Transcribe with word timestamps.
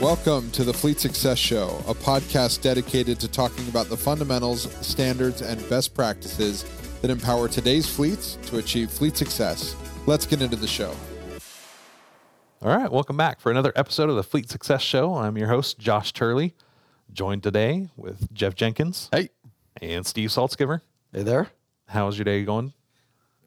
Welcome 0.00 0.50
to 0.50 0.62
the 0.62 0.74
Fleet 0.74 1.00
Success 1.00 1.38
Show, 1.38 1.68
a 1.88 1.94
podcast 1.94 2.60
dedicated 2.60 3.18
to 3.20 3.28
talking 3.28 3.66
about 3.68 3.88
the 3.88 3.96
fundamentals, 3.96 4.70
standards, 4.86 5.40
and 5.40 5.66
best 5.70 5.94
practices 5.94 6.64
that 7.00 7.10
empower 7.10 7.48
today's 7.48 7.88
fleets 7.88 8.36
to 8.46 8.58
achieve 8.58 8.90
fleet 8.90 9.16
success. 9.16 9.74
Let's 10.06 10.26
get 10.26 10.42
into 10.42 10.56
the 10.56 10.66
show. 10.66 10.94
All 12.60 12.76
right, 12.76 12.92
welcome 12.92 13.16
back 13.16 13.40
for 13.40 13.50
another 13.50 13.72
episode 13.74 14.10
of 14.10 14.16
the 14.16 14.22
Fleet 14.22 14.50
Success 14.50 14.82
Show. 14.82 15.14
I'm 15.14 15.38
your 15.38 15.48
host, 15.48 15.78
Josh 15.78 16.12
Turley, 16.12 16.54
joined 17.12 17.42
today 17.42 17.88
with 17.96 18.32
Jeff 18.34 18.54
Jenkins 18.54 19.08
Hey, 19.12 19.30
and 19.80 20.04
Steve 20.06 20.28
Saltzgiver. 20.28 20.82
Hey 21.12 21.22
there. 21.22 21.48
How's 21.88 22.18
your 22.18 22.24
day 22.26 22.44
going? 22.44 22.74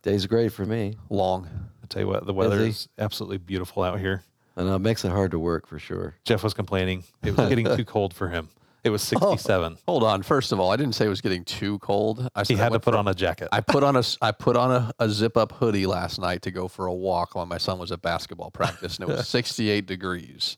Day's 0.01 0.25
great 0.25 0.51
for 0.51 0.65
me. 0.65 0.95
long. 1.09 1.47
I 1.83 1.87
tell 1.87 2.01
you 2.01 2.07
what, 2.07 2.25
the 2.25 2.33
weather 2.33 2.57
Busy. 2.57 2.69
is 2.69 2.89
absolutely 2.97 3.37
beautiful 3.37 3.83
out 3.83 3.99
here. 3.99 4.23
I 4.59 4.63
know 4.63 4.75
it 4.75 4.79
makes 4.79 5.05
it 5.05 5.09
hard 5.09 5.31
to 5.31 5.39
work 5.39 5.65
for 5.67 5.79
sure. 5.79 6.15
Jeff 6.25 6.43
was 6.43 6.53
complaining 6.53 7.03
it 7.23 7.35
was 7.37 7.49
getting 7.49 7.65
too 7.75 7.85
cold 7.95 8.13
for 8.13 8.27
him. 8.29 8.49
It 8.83 8.91
was 8.91 9.01
67. 9.01 9.77
Hold 9.87 10.03
on. 10.03 10.21
First 10.23 10.53
of 10.53 10.59
all, 10.59 10.71
I 10.71 10.77
didn't 10.77 10.95
say 10.95 11.05
it 11.05 11.09
was 11.09 11.19
getting 11.19 11.43
too 11.43 11.79
cold. 11.79 12.29
I 12.33 12.41
He 12.41 12.45
said 12.55 12.59
I 12.59 12.63
had 12.63 12.71
to 12.73 12.79
put 12.79 12.93
for- 12.93 12.97
on 12.97 13.07
a 13.09 13.13
jacket. 13.13 13.49
I 13.51 13.59
put 13.61 13.83
on 13.83 13.95
a 13.97 14.03
I 14.21 14.31
put 14.31 14.55
on 14.55 14.71
a, 14.71 14.91
a 14.99 15.09
zip 15.09 15.35
up 15.37 15.51
hoodie 15.53 15.85
last 15.85 16.19
night 16.19 16.41
to 16.43 16.51
go 16.51 16.67
for 16.67 16.85
a 16.85 16.93
walk 16.93 17.35
while 17.35 17.45
my 17.45 17.57
son 17.57 17.77
was 17.79 17.91
at 17.91 18.01
basketball 18.01 18.51
practice, 18.51 18.97
and 18.97 19.09
it 19.09 19.11
was 19.13 19.27
68 19.29 19.85
degrees. 19.85 20.57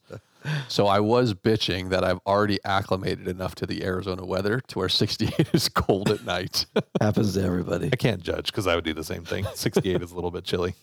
So 0.68 0.88
I 0.88 1.00
was 1.00 1.36
bitching 1.36 1.90
that 1.90 2.04
I've 2.04 2.20
already 2.26 2.58
acclimated 2.66 3.28
enough 3.28 3.54
to 3.56 3.68
the 3.68 3.84
Arizona 3.84 4.26
weather 4.26 4.60
to 4.70 4.80
where 4.80 4.90
68 4.90 5.50
is 5.54 5.70
cold 5.70 6.10
at 6.10 6.26
night. 6.26 6.66
Happens 7.00 7.36
to 7.36 7.44
everybody. 7.44 7.90
I 7.94 7.96
can't 7.96 8.22
judge 8.24 8.48
because 8.48 8.66
I 8.66 8.74
would 8.76 8.84
do 8.84 8.94
the 8.94 9.04
same 9.04 9.24
thing. 9.24 9.46
68 9.54 10.02
is 10.02 10.12
a 10.12 10.16
little 10.16 10.32
bit 10.32 10.44
chilly. 10.44 10.74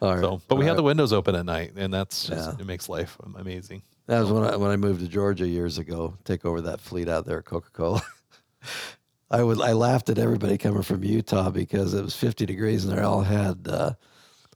All 0.00 0.14
right. 0.14 0.20
So, 0.20 0.40
but 0.48 0.56
we 0.56 0.66
have 0.66 0.76
the 0.76 0.82
windows 0.82 1.12
open 1.12 1.34
at 1.34 1.44
night, 1.44 1.72
and 1.76 1.92
that's 1.92 2.26
just, 2.26 2.48
Yeah. 2.50 2.60
it 2.60 2.66
makes 2.66 2.88
life 2.88 3.16
amazing. 3.36 3.82
That 4.06 4.20
was 4.20 4.30
when 4.32 4.44
I 4.44 4.56
when 4.56 4.70
I 4.70 4.76
moved 4.76 5.00
to 5.00 5.08
Georgia 5.08 5.46
years 5.46 5.76
ago, 5.78 6.14
take 6.24 6.44
over 6.44 6.60
that 6.62 6.80
fleet 6.80 7.08
out 7.08 7.26
there 7.26 7.38
at 7.38 7.44
Coca 7.44 7.68
Cola. 7.72 8.00
I 9.30 9.42
would 9.42 9.60
I 9.60 9.72
laughed 9.72 10.08
at 10.08 10.18
everybody 10.18 10.56
coming 10.56 10.82
from 10.82 11.04
Utah 11.04 11.50
because 11.50 11.92
it 11.92 12.02
was 12.02 12.16
50 12.16 12.46
degrees 12.46 12.84
and 12.86 12.96
they 12.96 13.02
all 13.02 13.20
had 13.20 13.68
uh, 13.68 13.92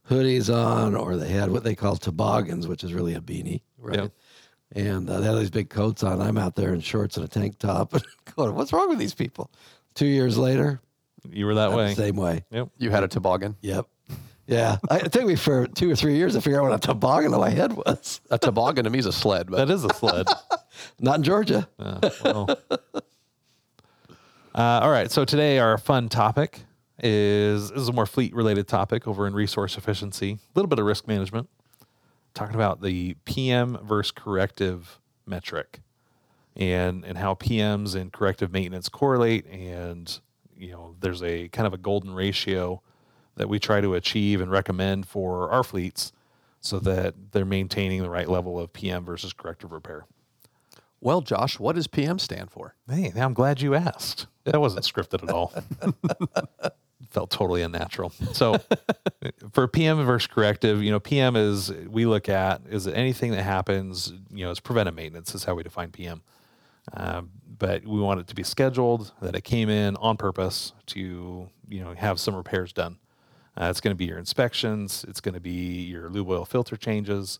hoodies 0.09 0.51
on, 0.53 0.95
or 0.95 1.15
they 1.17 1.29
had 1.29 1.51
what 1.51 1.63
they 1.63 1.75
call 1.75 1.95
toboggans, 1.95 2.67
which 2.67 2.83
is 2.83 2.93
really 2.93 3.13
a 3.13 3.21
beanie, 3.21 3.61
right? 3.77 3.99
Yeah. 3.99 4.07
And 4.75 5.07
uh, 5.07 5.19
they 5.19 5.27
had 5.27 5.37
these 5.37 5.51
big 5.51 5.69
coats 5.69 6.01
on. 6.01 6.19
I'm 6.19 6.39
out 6.39 6.55
there 6.55 6.73
in 6.73 6.79
shorts 6.81 7.15
and 7.17 7.23
a 7.25 7.29
tank 7.29 7.59
top, 7.59 7.93
going, 8.35 8.55
"What's 8.55 8.73
wrong 8.73 8.89
with 8.89 8.97
these 8.97 9.13
people?" 9.13 9.51
Two 9.93 10.07
years 10.07 10.35
later, 10.35 10.81
You 11.29 11.45
were 11.45 11.53
that 11.53 11.69
I'm 11.69 11.75
way. 11.77 11.89
the 11.89 11.95
same 11.95 12.15
way. 12.15 12.43
Yep. 12.49 12.69
you 12.79 12.89
had 12.89 13.03
a 13.03 13.07
toboggan. 13.07 13.55
Yep. 13.61 13.85
Yeah. 14.47 14.77
I 14.89 14.97
it 14.97 15.11
took 15.11 15.25
me 15.25 15.35
for 15.35 15.67
two 15.67 15.89
or 15.89 15.95
three 15.95 16.15
years 16.15 16.33
to 16.33 16.41
figure 16.41 16.59
out 16.61 16.69
what 16.69 16.73
a 16.73 16.87
toboggan 16.87 17.33
on 17.33 17.39
my 17.39 17.49
head 17.49 17.73
was. 17.73 18.21
A 18.29 18.37
toboggan 18.37 18.83
to 18.83 18.89
me 18.89 18.99
is 18.99 19.05
a 19.05 19.11
sled, 19.13 19.49
but 19.49 19.57
That 19.57 19.69
is 19.69 19.83
a 19.83 19.93
sled. 19.93 20.27
Not 20.99 21.17
in 21.17 21.23
Georgia. 21.23 21.67
Uh, 21.79 22.09
well. 22.23 22.49
Uh, 24.55 24.81
all 24.83 24.91
right. 24.91 25.11
So 25.11 25.25
today 25.25 25.59
our 25.59 25.77
fun 25.77 26.09
topic 26.09 26.59
is, 26.99 27.71
is 27.71 27.87
a 27.87 27.93
more 27.93 28.05
fleet 28.05 28.35
related 28.35 28.67
topic 28.67 29.07
over 29.07 29.25
in 29.25 29.33
resource 29.33 29.77
efficiency, 29.77 30.31
a 30.33 30.59
little 30.59 30.67
bit 30.69 30.79
of 30.79 30.85
risk 30.85 31.07
management, 31.07 31.49
talking 32.33 32.55
about 32.55 32.81
the 32.81 33.15
PM 33.25 33.77
versus 33.83 34.11
corrective 34.11 34.99
metric 35.25 35.79
and, 36.55 37.03
and 37.03 37.17
how 37.17 37.33
PMs 37.33 37.95
and 37.95 38.11
corrective 38.13 38.51
maintenance 38.51 38.89
correlate. 38.89 39.47
And, 39.47 40.19
you 40.55 40.71
know, 40.71 40.95
there's 40.99 41.23
a 41.23 41.47
kind 41.49 41.65
of 41.65 41.73
a 41.73 41.77
golden 41.77 42.13
ratio 42.13 42.81
that 43.35 43.49
we 43.49 43.59
try 43.59 43.81
to 43.81 43.93
achieve 43.95 44.41
and 44.41 44.51
recommend 44.51 45.07
for 45.07 45.49
our 45.51 45.63
fleets 45.63 46.11
so 46.59 46.79
that 46.79 47.15
they're 47.31 47.45
maintaining 47.45 48.01
the 48.01 48.09
right 48.09 48.29
level 48.29 48.59
of 48.59 48.71
PM 48.73 49.03
versus 49.03 49.33
corrective 49.33 49.71
repair. 49.71 50.05
well, 51.01 51.21
Josh, 51.21 51.59
what 51.59 51.75
does 51.75 51.87
PM 51.87 52.19
stand 52.19 52.49
for? 52.51 52.75
Hey, 52.89 53.11
I'm 53.15 53.33
glad 53.33 53.61
you 53.61 53.75
asked. 53.75 54.27
That 54.45 54.61
wasn't 54.61 54.85
scripted 54.85 55.23
at 55.23 55.29
all. 55.29 55.53
Felt 57.09 57.29
totally 57.29 57.61
unnatural. 57.61 58.11
So, 58.31 58.57
for 59.51 59.67
PM 59.67 60.03
versus 60.05 60.27
corrective, 60.27 60.81
you 60.81 60.89
know, 60.91 60.99
PM 60.99 61.35
is 61.35 61.71
we 61.89 62.05
look 62.05 62.29
at 62.29 62.61
is 62.69 62.87
it 62.87 62.93
anything 62.93 63.31
that 63.31 63.43
happens, 63.43 64.13
you 64.31 64.45
know, 64.45 64.51
it's 64.51 64.59
preventive 64.61 64.95
maintenance 64.95 65.35
is 65.35 65.43
how 65.43 65.53
we 65.55 65.63
define 65.63 65.91
PM. 65.91 66.23
Um, 66.93 67.29
but 67.59 67.85
we 67.85 67.99
want 67.99 68.19
it 68.19 68.27
to 68.27 68.35
be 68.35 68.43
scheduled, 68.43 69.11
that 69.21 69.35
it 69.35 69.43
came 69.43 69.69
in 69.69 69.95
on 69.97 70.17
purpose 70.17 70.73
to, 70.87 71.49
you 71.69 71.83
know, 71.83 71.93
have 71.93 72.19
some 72.19 72.35
repairs 72.35 72.73
done. 72.73 72.97
Uh, 73.59 73.65
it's 73.69 73.81
going 73.81 73.91
to 73.91 73.97
be 73.97 74.05
your 74.05 74.17
inspections. 74.17 75.05
It's 75.07 75.21
going 75.21 75.35
to 75.35 75.39
be 75.41 75.81
your 75.83 76.09
lube 76.09 76.29
oil 76.29 76.45
filter 76.45 76.75
changes. 76.75 77.39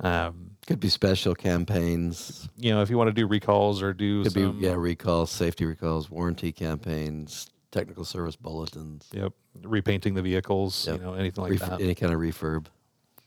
Um, 0.00 0.50
Could 0.66 0.80
be 0.80 0.88
special 0.88 1.34
campaigns. 1.34 2.48
you 2.58 2.70
know, 2.72 2.82
if 2.82 2.90
you 2.90 2.98
want 2.98 3.08
to 3.08 3.12
do 3.14 3.26
recalls 3.26 3.82
or 3.82 3.94
do 3.94 4.24
Could 4.24 4.32
some, 4.32 4.58
be 4.60 4.66
yeah, 4.66 4.74
recalls, 4.74 5.30
safety 5.30 5.64
recalls, 5.64 6.10
warranty 6.10 6.52
campaigns, 6.52 7.50
technical 7.70 8.04
service 8.04 8.36
bulletins, 8.36 9.08
Yep. 9.12 9.32
Repainting 9.62 10.12
the 10.14 10.20
vehicles, 10.22 10.86
Yep. 10.86 10.98
you 10.98 11.02
know, 11.04 11.14
anything 11.14 11.42
like 11.42 11.52
ref- 11.52 11.70
that. 11.70 11.80
any 11.80 11.94
kind 11.94 12.12
of 12.12 12.20
refurb. 12.20 12.66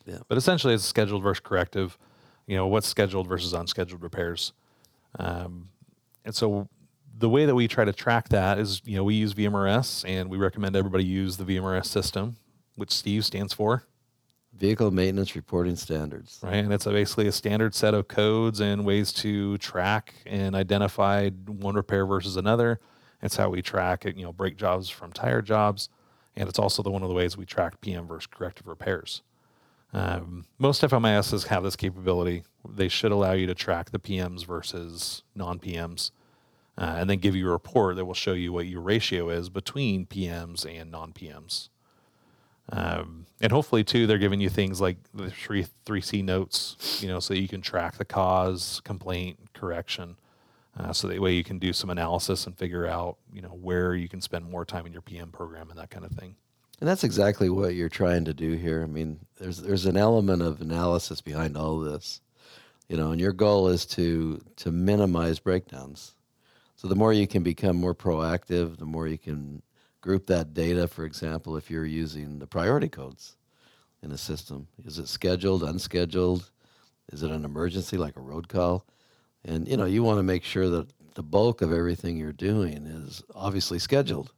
Yeah. 0.05 0.19
But 0.27 0.37
essentially, 0.37 0.73
it's 0.75 0.83
scheduled 0.85 1.23
versus 1.23 1.39
corrective. 1.39 1.97
You 2.45 2.55
know, 2.57 2.67
what's 2.67 2.87
scheduled 2.87 3.27
versus 3.27 3.53
unscheduled 3.53 4.01
repairs. 4.03 4.53
Um, 5.17 5.69
and 6.25 6.35
so 6.35 6.67
the 7.19 7.29
way 7.29 7.45
that 7.45 7.53
we 7.53 7.67
try 7.67 7.85
to 7.85 7.93
track 7.93 8.29
that 8.29 8.57
is, 8.57 8.81
you 8.85 8.95
know, 8.95 9.03
we 9.03 9.15
use 9.15 9.33
VMRS 9.33 10.07
and 10.07 10.29
we 10.29 10.37
recommend 10.37 10.75
everybody 10.75 11.03
use 11.03 11.37
the 11.37 11.43
VMRS 11.43 11.85
system, 11.85 12.37
which 12.75 12.91
Steve 12.91 13.25
stands 13.25 13.53
for, 13.53 13.83
Vehicle 14.57 14.91
maintenance 14.91 15.35
reporting 15.35 15.75
standards. 15.75 16.39
right? 16.41 16.55
And 16.55 16.73
it's 16.73 16.85
a, 16.85 16.91
basically 16.91 17.27
a 17.27 17.31
standard 17.31 17.75
set 17.75 17.93
of 17.93 18.07
codes 18.07 18.59
and 18.59 18.85
ways 18.85 19.13
to 19.13 19.57
track 19.57 20.13
and 20.25 20.55
identify 20.55 21.29
one 21.29 21.75
repair 21.75 22.05
versus 22.05 22.35
another. 22.35 22.79
It's 23.21 23.35
how 23.35 23.49
we 23.49 23.61
track 23.61 24.05
it, 24.05 24.15
you 24.15 24.23
know, 24.23 24.33
brake 24.33 24.57
jobs 24.57 24.89
from 24.89 25.11
tire 25.11 25.41
jobs. 25.41 25.89
And 26.35 26.47
it's 26.47 26.59
also 26.59 26.81
the 26.81 26.89
one 26.91 27.03
of 27.03 27.09
the 27.09 27.15
ways 27.15 27.37
we 27.37 27.45
track 27.45 27.81
PM 27.81 28.07
versus 28.07 28.27
corrective 28.27 28.67
repairs. 28.67 29.21
Um, 29.91 30.45
most 30.57 30.81
FMISs 30.81 31.47
have 31.47 31.63
this 31.63 31.75
capability. 31.75 32.43
They 32.67 32.87
should 32.87 33.11
allow 33.11 33.33
you 33.33 33.47
to 33.47 33.55
track 33.55 33.91
the 33.91 33.99
PMs 33.99 34.45
versus 34.45 35.23
non 35.35 35.59
PMs, 35.59 36.11
uh, 36.79 36.95
and 36.97 37.09
then 37.09 37.19
give 37.19 37.35
you 37.35 37.49
a 37.49 37.51
report 37.51 37.97
that 37.97 38.05
will 38.05 38.13
show 38.13 38.31
you 38.31 38.53
what 38.53 38.65
your 38.65 38.79
ratio 38.79 39.29
is 39.29 39.49
between 39.49 40.05
PMs 40.05 40.65
and 40.65 40.89
non 40.89 41.11
PMs. 41.11 41.67
Um, 42.71 43.25
and 43.41 43.51
hopefully, 43.51 43.83
too, 43.83 44.07
they're 44.07 44.17
giving 44.17 44.39
you 44.39 44.49
things 44.49 44.79
like 44.79 44.97
the 45.13 45.29
three 45.29 45.65
three 45.85 45.99
C 45.99 46.21
notes, 46.21 46.99
you 47.01 47.09
know, 47.09 47.19
so 47.19 47.33
you 47.33 47.49
can 47.49 47.61
track 47.61 47.97
the 47.97 48.05
cause, 48.05 48.81
complaint, 48.85 49.39
correction. 49.53 50.15
Uh, 50.79 50.93
so 50.93 51.07
that 51.09 51.19
way 51.19 51.33
you 51.33 51.43
can 51.43 51.59
do 51.59 51.73
some 51.73 51.89
analysis 51.89 52.45
and 52.45 52.57
figure 52.57 52.85
out, 52.85 53.17
you 53.33 53.41
know, 53.41 53.49
where 53.49 53.93
you 53.95 54.07
can 54.07 54.21
spend 54.21 54.49
more 54.49 54.63
time 54.63 54.85
in 54.85 54.93
your 54.93 55.01
PM 55.01 55.31
program 55.31 55.69
and 55.69 55.77
that 55.77 55.89
kind 55.89 56.05
of 56.05 56.11
thing. 56.11 56.35
And 56.79 56.87
that's 56.87 57.03
exactly 57.03 57.49
what 57.49 57.75
you're 57.75 57.89
trying 57.89 58.23
to 58.23 58.33
do 58.33 58.53
here. 58.53 58.83
I 58.83 58.85
mean, 58.85 59.19
there's 59.37 59.57
there's 59.57 59.85
an 59.85 59.97
element 59.97 60.41
of 60.41 60.61
analysis 60.61 61.19
behind 61.19 61.57
all 61.57 61.79
this. 61.79 62.21
You 62.87 62.95
know, 62.95 63.11
and 63.11 63.19
your 63.19 63.33
goal 63.33 63.67
is 63.67 63.85
to 63.87 64.41
to 64.57 64.71
minimize 64.71 65.39
breakdowns. 65.39 66.13
So 66.79 66.87
the 66.87 66.95
more 66.95 67.11
you 67.11 67.27
can 67.27 67.43
become 67.43 67.75
more 67.75 67.93
proactive, 67.93 68.77
the 68.77 68.85
more 68.85 69.05
you 69.05 69.17
can 69.17 69.61
group 69.99 70.27
that 70.27 70.53
data, 70.53 70.87
for 70.87 71.03
example, 71.03 71.57
if 71.57 71.69
you're 71.69 71.85
using 71.85 72.39
the 72.39 72.47
priority 72.47 72.87
codes 72.87 73.35
in 74.01 74.13
a 74.13 74.17
system. 74.17 74.69
Is 74.85 74.97
it 74.97 75.09
scheduled, 75.09 75.61
unscheduled? 75.61 76.49
Is 77.11 77.21
it 77.21 77.31
an 77.31 77.43
emergency 77.43 77.97
like 77.97 78.15
a 78.15 78.21
road 78.21 78.47
call? 78.47 78.85
And 79.43 79.67
you 79.67 79.75
know, 79.75 79.83
you 79.83 80.03
want 80.03 80.19
to 80.19 80.23
make 80.23 80.45
sure 80.45 80.69
that 80.69 80.87
the 81.15 81.21
bulk 81.21 81.61
of 81.61 81.73
everything 81.73 82.15
you're 82.15 82.31
doing 82.31 82.87
is 82.87 83.21
obviously 83.35 83.77
scheduled 83.77 84.31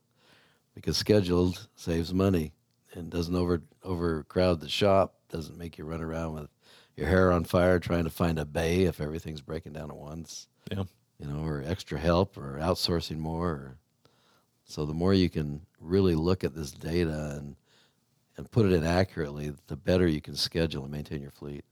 because 0.73 0.97
scheduled 0.97 1.67
saves 1.75 2.11
money 2.11 2.53
and 2.95 3.11
doesn't 3.11 3.35
over 3.35 3.61
overcrowd 3.83 4.61
the 4.61 4.67
shop, 4.67 5.13
doesn't 5.29 5.59
make 5.59 5.77
you 5.77 5.85
run 5.85 6.01
around 6.01 6.33
with 6.33 6.49
your 6.95 7.07
hair 7.07 7.31
on 7.31 7.43
fire 7.43 7.77
trying 7.77 8.05
to 8.05 8.09
find 8.09 8.39
a 8.39 8.45
bay 8.45 8.85
if 8.85 8.99
everything's 8.99 9.41
breaking 9.41 9.73
down 9.73 9.91
at 9.91 9.95
once, 9.95 10.47
Yeah. 10.71 10.85
You 11.21 11.27
know, 11.27 11.45
or 11.45 11.63
extra 11.65 11.99
help 11.99 12.37
or 12.37 12.57
outsourcing 12.59 13.17
more. 13.17 13.49
Or, 13.49 13.77
so 14.65 14.85
the 14.85 14.93
more 14.93 15.13
you 15.13 15.29
can 15.29 15.61
really 15.79 16.15
look 16.15 16.43
at 16.43 16.55
this 16.55 16.71
data 16.71 17.37
and 17.37 17.55
and 18.37 18.49
put 18.49 18.65
it 18.65 18.71
in 18.71 18.83
accurately, 18.85 19.53
the 19.67 19.75
better 19.75 20.07
you 20.07 20.21
can 20.21 20.35
schedule 20.35 20.83
and 20.83 20.91
maintain 20.91 21.21
your 21.21 21.31
fleet. 21.31 21.63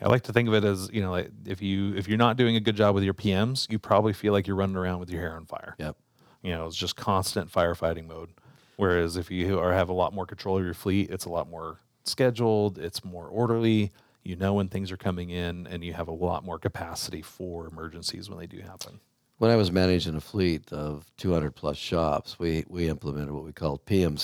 I 0.00 0.08
like 0.08 0.22
to 0.22 0.32
think 0.32 0.48
of 0.48 0.54
it 0.54 0.64
as 0.64 0.88
you 0.92 1.02
know, 1.02 1.10
like 1.10 1.30
if 1.44 1.60
you 1.60 1.94
if 1.96 2.08
you're 2.08 2.16
not 2.16 2.36
doing 2.36 2.56
a 2.56 2.60
good 2.60 2.76
job 2.76 2.94
with 2.94 3.04
your 3.04 3.14
PMs, 3.14 3.70
you 3.70 3.78
probably 3.78 4.12
feel 4.12 4.32
like 4.32 4.46
you're 4.46 4.56
running 4.56 4.76
around 4.76 5.00
with 5.00 5.10
your 5.10 5.20
hair 5.20 5.36
on 5.36 5.44
fire. 5.44 5.74
Yep. 5.78 5.96
You 6.42 6.52
know, 6.52 6.66
it's 6.66 6.76
just 6.76 6.96
constant 6.96 7.52
firefighting 7.52 8.06
mode. 8.06 8.30
Whereas 8.76 9.16
if 9.16 9.30
you 9.30 9.58
are 9.58 9.72
have 9.72 9.90
a 9.90 9.92
lot 9.92 10.14
more 10.14 10.24
control 10.24 10.58
of 10.58 10.64
your 10.64 10.74
fleet, 10.74 11.10
it's 11.10 11.26
a 11.26 11.28
lot 11.28 11.48
more 11.48 11.78
scheduled, 12.04 12.78
it's 12.78 13.04
more 13.04 13.26
orderly. 13.26 13.92
You 14.22 14.36
know 14.36 14.54
when 14.54 14.68
things 14.68 14.92
are 14.92 14.96
coming 14.96 15.30
in, 15.30 15.66
and 15.66 15.84
you 15.84 15.92
have 15.94 16.08
a 16.08 16.12
lot 16.12 16.44
more 16.44 16.58
capacity 16.58 17.22
for 17.22 17.66
emergencies 17.66 18.30
when 18.30 18.38
they 18.38 18.46
do 18.46 18.60
happen. 18.60 19.00
When 19.38 19.50
I 19.50 19.56
was 19.56 19.72
managing 19.72 20.14
a 20.14 20.20
fleet 20.20 20.72
of 20.72 21.10
200 21.16 21.52
plus 21.52 21.76
shops, 21.76 22.38
we, 22.38 22.64
we 22.68 22.88
implemented 22.88 23.32
what 23.32 23.44
we 23.44 23.52
called 23.52 23.84
PM, 23.86 24.16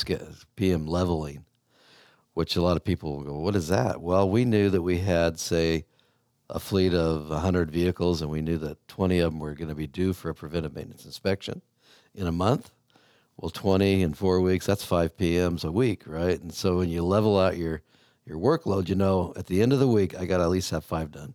PM 0.55 0.87
leveling, 0.87 1.45
which 2.35 2.55
a 2.55 2.63
lot 2.63 2.77
of 2.77 2.85
people 2.85 3.17
will 3.17 3.25
go, 3.25 3.39
What 3.39 3.57
is 3.57 3.69
that? 3.69 4.01
Well, 4.01 4.31
we 4.31 4.45
knew 4.45 4.71
that 4.71 4.83
we 4.83 4.99
had, 4.99 5.41
say, 5.41 5.85
a 6.49 6.61
fleet 6.61 6.95
of 6.95 7.31
100 7.31 7.71
vehicles 7.71 8.23
and 8.23 8.31
we 8.31 8.41
knew 8.41 8.59
that 8.59 8.87
20 8.89 9.19
of 9.19 9.33
them 9.33 9.41
were 9.41 9.55
going 9.55 9.69
to 9.69 9.75
be 9.75 9.87
due 9.87 10.13
for 10.13 10.31
a 10.31 10.35
preventive 10.35 10.75
maintenance 10.75 11.05
inspection 11.05 11.61
in 12.15 12.27
a 12.27 12.33
month, 12.33 12.71
well, 13.37 13.51
20 13.51 14.03
in 14.03 14.15
four 14.15 14.41
weeks, 14.41 14.67
that's 14.67 14.85
five 14.85 15.17
PMs 15.17 15.65
a 15.65 15.71
week, 15.71 16.03
right? 16.07 16.41
And 16.41 16.53
so 16.53 16.79
when 16.79 16.89
you 16.89 17.05
level 17.05 17.39
out 17.39 17.57
your, 17.57 17.83
your 18.29 18.39
workload, 18.39 18.89
you 18.89 18.95
know, 18.95 19.33
at 19.37 19.47
the 19.47 19.63
end 19.63 19.73
of 19.73 19.79
the 19.79 19.89
week, 19.89 20.19
I 20.19 20.27
got 20.27 20.39
to 20.39 20.45
at 20.45 20.51
least 20.51 20.71
have 20.71 20.85
five 20.85 21.11
done. 21.11 21.35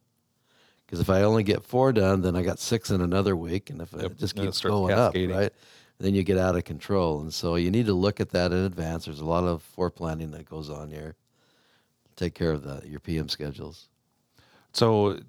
Because 0.85 0.99
if 0.99 1.09
I 1.09 1.23
only 1.23 1.43
get 1.43 1.63
four 1.63 1.91
done, 1.91 2.21
then 2.21 2.35
I 2.35 2.43
got 2.43 2.59
six 2.59 2.91
in 2.91 3.01
another 3.01 3.35
week. 3.35 3.71
And 3.71 3.81
if 3.81 3.93
Yep, 3.93 4.11
it 4.11 4.17
just 4.19 4.37
it 4.37 4.41
keeps 4.41 4.57
starts 4.57 4.71
going 4.71 4.93
up, 4.93 5.15
right? 5.15 5.51
Then 5.97 6.13
you 6.13 6.23
get 6.23 6.37
out 6.37 6.55
of 6.55 6.65
control. 6.65 7.21
And 7.21 7.33
so 7.33 7.55
you 7.55 7.71
need 7.71 7.87
to 7.87 7.93
look 7.93 8.19
at 8.19 8.29
that 8.31 8.51
in 8.51 8.59
advance. 8.59 9.05
There's 9.05 9.19
a 9.19 9.25
lot 9.25 9.43
of 9.43 9.65
foreplanning 9.75 10.31
that 10.33 10.47
goes 10.47 10.69
on 10.69 10.91
here. 10.91 11.15
Take 12.15 12.35
care 12.35 12.51
of 12.51 12.63
that, 12.63 12.87
your 12.87 12.99
PM 12.99 13.27
schedules. 13.27 13.87
So, 14.71 15.19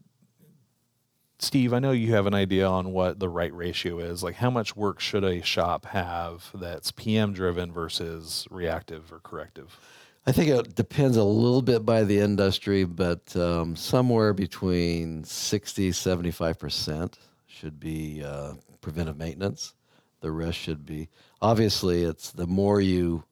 Steve, 1.38 1.72
I 1.72 1.78
know 1.78 1.92
you 1.92 2.12
have 2.12 2.26
an 2.26 2.34
idea 2.34 2.66
on 2.66 2.92
what 2.92 3.18
the 3.18 3.28
right 3.28 3.52
ratio 3.54 3.98
is. 4.00 4.22
Like, 4.22 4.34
how 4.34 4.50
much 4.50 4.76
work 4.76 5.00
should 5.00 5.24
a 5.24 5.42
shop 5.42 5.86
have 5.86 6.50
that's 6.54 6.92
PM 6.92 7.32
driven 7.32 7.72
versus 7.72 8.46
reactive 8.50 9.10
or 9.12 9.20
corrective? 9.20 9.78
I 10.26 10.32
think 10.32 10.48
it 10.48 10.74
depends 10.74 11.18
a 11.18 11.24
little 11.24 11.60
bit 11.60 11.84
by 11.84 12.04
the 12.04 12.18
industry, 12.18 12.84
but 12.84 13.34
um, 13.36 13.76
somewhere 13.76 14.32
between 14.32 15.22
60 15.22 15.90
75% 15.90 17.14
should 17.46 17.78
be 17.78 18.22
uh, 18.24 18.54
preventive 18.80 19.18
maintenance. 19.18 19.74
The 20.20 20.32
rest 20.32 20.56
should 20.56 20.86
be, 20.86 21.10
obviously, 21.42 22.04
it's 22.04 22.32
the 22.32 22.46
more 22.46 22.80
you 22.80 23.24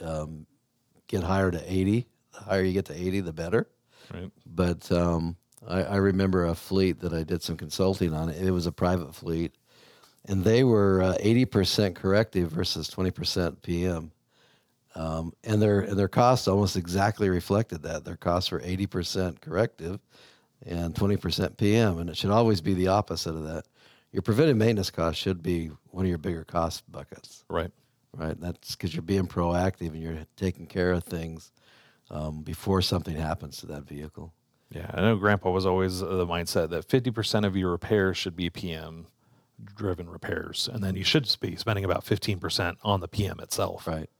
um, 0.00 0.46
get 1.08 1.24
higher 1.24 1.50
to 1.50 1.72
80, 1.72 2.06
the 2.32 2.40
higher 2.40 2.62
you 2.62 2.72
get 2.72 2.84
to 2.86 2.94
80, 2.94 3.20
the 3.20 3.32
better. 3.32 3.68
Right. 4.14 4.30
But 4.46 4.90
um, 4.92 5.36
I, 5.66 5.82
I 5.82 5.96
remember 5.96 6.46
a 6.46 6.54
fleet 6.54 7.00
that 7.00 7.12
I 7.12 7.24
did 7.24 7.42
some 7.42 7.56
consulting 7.56 8.14
on. 8.14 8.28
It 8.28 8.50
was 8.50 8.66
a 8.66 8.72
private 8.72 9.16
fleet, 9.16 9.56
and 10.26 10.44
they 10.44 10.62
were 10.62 11.02
uh, 11.02 11.16
80% 11.20 11.96
corrective 11.96 12.52
versus 12.52 12.88
20% 12.88 13.62
PM. 13.62 14.12
Um, 14.94 15.32
and 15.44 15.62
their 15.62 15.80
and 15.80 15.98
their 15.98 16.08
costs 16.08 16.48
almost 16.48 16.76
exactly 16.76 17.28
reflected 17.28 17.82
that. 17.84 18.04
Their 18.04 18.16
costs 18.16 18.50
were 18.50 18.60
80% 18.60 19.40
corrective 19.40 20.00
and 20.66 20.94
20% 20.94 21.56
PM, 21.56 21.98
and 21.98 22.10
it 22.10 22.16
should 22.16 22.30
always 22.30 22.60
be 22.60 22.74
the 22.74 22.88
opposite 22.88 23.30
of 23.34 23.44
that. 23.44 23.64
Your 24.12 24.22
preventive 24.22 24.56
maintenance 24.56 24.90
cost 24.90 25.18
should 25.18 25.42
be 25.42 25.70
one 25.90 26.04
of 26.04 26.08
your 26.08 26.18
bigger 26.18 26.44
cost 26.44 26.90
buckets, 26.90 27.44
Right. 27.48 27.70
right? 28.16 28.38
That's 28.40 28.74
because 28.74 28.92
you're 28.94 29.02
being 29.02 29.26
proactive 29.28 29.88
and 29.90 30.02
you're 30.02 30.26
taking 30.36 30.66
care 30.66 30.92
of 30.92 31.04
things 31.04 31.52
um, 32.10 32.42
before 32.42 32.82
something 32.82 33.14
happens 33.16 33.58
to 33.58 33.66
that 33.66 33.84
vehicle. 33.84 34.34
Yeah. 34.70 34.90
I 34.92 35.00
know 35.00 35.16
Grandpa 35.16 35.50
was 35.50 35.64
always 35.64 36.00
the 36.00 36.26
mindset 36.26 36.70
that 36.70 36.88
50% 36.88 37.46
of 37.46 37.56
your 37.56 37.70
repairs 37.70 38.16
should 38.16 38.36
be 38.36 38.50
PM 38.50 39.06
driven 39.76 40.08
repairs. 40.10 40.68
And 40.72 40.82
then 40.82 40.96
you 40.96 41.04
should 41.04 41.28
be 41.40 41.54
spending 41.56 41.84
about 41.84 42.04
15% 42.04 42.76
on 42.82 43.00
the 43.00 43.08
PM 43.08 43.38
itself. 43.40 43.86
Right. 43.86 44.10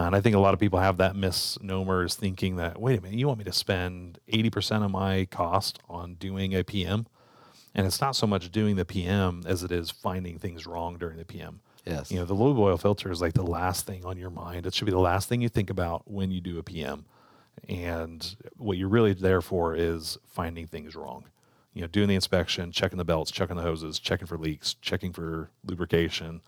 Uh, 0.00 0.06
and 0.06 0.16
I 0.16 0.22
think 0.22 0.34
a 0.34 0.38
lot 0.38 0.54
of 0.54 0.60
people 0.60 0.78
have 0.78 0.96
that 0.96 1.14
misnomer 1.14 2.04
is 2.04 2.14
thinking 2.14 2.56
that, 2.56 2.80
wait 2.80 2.98
a 2.98 3.02
minute, 3.02 3.18
you 3.18 3.26
want 3.26 3.38
me 3.38 3.44
to 3.44 3.52
spend 3.52 4.18
80% 4.32 4.82
of 4.82 4.90
my 4.90 5.26
cost 5.26 5.78
on 5.90 6.14
doing 6.14 6.54
a 6.54 6.64
PM? 6.64 7.06
And 7.74 7.86
it's 7.86 8.00
not 8.00 8.16
so 8.16 8.26
much 8.26 8.50
doing 8.50 8.76
the 8.76 8.86
PM 8.86 9.42
as 9.46 9.62
it 9.62 9.70
is 9.70 9.90
finding 9.90 10.38
things 10.38 10.66
wrong 10.66 10.96
during 10.96 11.18
the 11.18 11.26
PM. 11.26 11.60
Yes. 11.84 12.10
You 12.10 12.18
know, 12.18 12.24
the 12.24 12.32
lube 12.32 12.58
oil 12.58 12.78
filter 12.78 13.12
is 13.12 13.20
like 13.20 13.34
the 13.34 13.42
last 13.42 13.86
thing 13.86 14.06
on 14.06 14.16
your 14.16 14.30
mind. 14.30 14.64
It 14.64 14.72
should 14.72 14.86
be 14.86 14.90
the 14.90 14.98
last 14.98 15.28
thing 15.28 15.42
you 15.42 15.50
think 15.50 15.68
about 15.68 16.10
when 16.10 16.30
you 16.30 16.40
do 16.40 16.58
a 16.58 16.62
PM. 16.62 17.04
And 17.68 18.36
what 18.56 18.78
you're 18.78 18.88
really 18.88 19.12
there 19.12 19.42
for 19.42 19.74
is 19.74 20.16
finding 20.26 20.66
things 20.66 20.96
wrong. 20.96 21.24
You 21.74 21.82
know, 21.82 21.88
doing 21.88 22.08
the 22.08 22.14
inspection, 22.14 22.72
checking 22.72 22.96
the 22.96 23.04
belts, 23.04 23.30
checking 23.30 23.56
the 23.56 23.62
hoses, 23.62 23.98
checking 23.98 24.26
for 24.26 24.38
leaks, 24.38 24.74
checking 24.80 25.12
for 25.12 25.50
lubrication, 25.62 26.40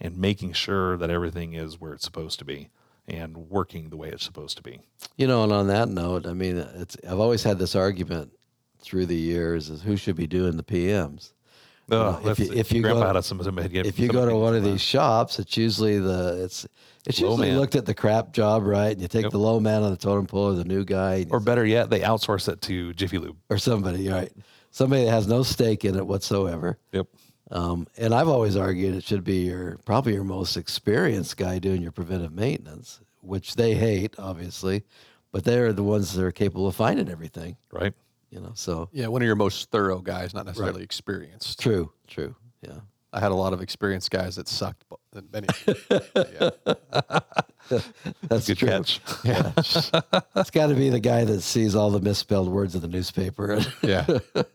and 0.00 0.16
making 0.16 0.54
sure 0.54 0.96
that 0.96 1.10
everything 1.10 1.52
is 1.52 1.78
where 1.78 1.92
it's 1.92 2.04
supposed 2.04 2.38
to 2.38 2.46
be 2.46 2.70
and 3.08 3.36
working 3.50 3.90
the 3.90 3.96
way 3.96 4.08
it's 4.08 4.24
supposed 4.24 4.56
to 4.56 4.62
be. 4.62 4.80
You 5.16 5.26
know, 5.26 5.44
and 5.44 5.52
on 5.52 5.66
that 5.68 5.88
note, 5.88 6.26
I 6.26 6.32
mean, 6.32 6.56
it's 6.58 6.96
I've 7.08 7.20
always 7.20 7.42
had 7.42 7.58
this 7.58 7.74
argument 7.74 8.32
through 8.80 9.06
the 9.06 9.16
years 9.16 9.70
is 9.70 9.82
who 9.82 9.96
should 9.96 10.16
be 10.16 10.26
doing 10.26 10.56
the 10.56 10.62
PMs. 10.62 11.32
Oh, 11.90 12.18
if 12.24 12.38
you- 12.38 12.52
if 12.52 12.72
you 12.72 12.80
go- 12.82 13.20
some, 13.20 13.42
some, 13.42 13.58
If 13.58 13.98
you 13.98 14.08
go 14.08 14.26
to 14.26 14.34
one 14.34 14.54
of 14.56 14.64
these 14.64 14.80
shops, 14.80 15.38
it's 15.38 15.54
usually 15.56 15.98
the 15.98 16.42
it's 16.44 16.66
it's 17.06 17.20
Low 17.20 17.30
usually 17.32 17.50
man. 17.50 17.58
looked 17.58 17.76
at 17.76 17.84
the 17.84 17.92
crap 17.92 18.32
job, 18.32 18.62
right? 18.64 18.92
And 18.92 19.02
you 19.02 19.08
take 19.08 19.24
Yep. 19.24 19.32
the 19.32 19.38
low 19.38 19.60
man 19.60 19.82
on 19.82 19.90
the 19.90 19.96
totem 19.98 20.26
pole 20.26 20.46
or 20.52 20.54
the 20.54 20.64
new 20.64 20.84
guy 20.86 21.26
or 21.30 21.40
better 21.40 21.66
yet, 21.66 21.90
they 21.90 22.00
outsource 22.00 22.48
it 22.50 22.62
to 22.62 22.94
Jiffy 22.94 23.18
Lube. 23.18 23.36
or 23.50 23.58
somebody, 23.58 24.08
right? 24.08 24.32
Somebody 24.70 25.04
that 25.04 25.10
has 25.10 25.26
no 25.28 25.42
stake 25.42 25.84
in 25.84 25.94
it 25.96 26.06
whatsoever. 26.06 26.78
Yep. 26.92 27.06
Um, 27.54 27.86
and 27.96 28.12
I've 28.12 28.28
always 28.28 28.56
argued 28.56 28.94
it 28.96 29.04
should 29.04 29.22
be 29.24 29.44
your 29.44 29.78
probably 29.86 30.12
your 30.12 30.24
most 30.24 30.56
experienced 30.56 31.36
guy 31.36 31.58
doing 31.60 31.80
your 31.80 31.92
preventive 31.92 32.32
maintenance, 32.32 33.00
which 33.22 33.54
they 33.54 33.74
hate, 33.74 34.14
obviously, 34.18 34.82
but 35.30 35.44
they're 35.44 35.72
the 35.72 35.84
ones 35.84 36.12
that 36.14 36.24
are 36.24 36.32
capable 36.32 36.66
of 36.66 36.74
finding 36.74 37.08
everything. 37.08 37.56
Right. 37.72 37.94
You 38.30 38.40
know, 38.40 38.50
so 38.54 38.88
Yeah, 38.92 39.06
one 39.06 39.22
of 39.22 39.26
your 39.26 39.36
most 39.36 39.70
thorough 39.70 40.00
guys, 40.00 40.34
not 40.34 40.46
necessarily 40.46 40.82
experienced. 40.82 41.60
true, 41.60 41.92
true, 42.08 42.34
yeah. 42.60 42.80
I 43.12 43.20
had 43.20 43.30
a 43.30 43.36
lot 43.36 43.52
of 43.52 43.62
experienced 43.62 44.10
guys 44.10 44.34
that 44.34 44.48
sucked. 44.48 44.84
But- 45.14 45.32
Many, 45.32 45.46
yeah. 46.32 46.50
That's 48.28 48.46
Good 48.46 48.58
true. 48.58 48.68
catch. 48.68 49.00
yeah, 49.24 49.52
It's 49.56 50.50
got 50.50 50.66
to 50.66 50.74
be 50.74 50.90
the 50.90 51.00
guy 51.00 51.24
that 51.24 51.40
sees 51.40 51.74
all 51.74 51.90
the 51.90 52.00
misspelled 52.00 52.48
words 52.48 52.74
in 52.74 52.82
the 52.82 52.88
newspaper. 52.88 53.58
yeah. 53.82 54.06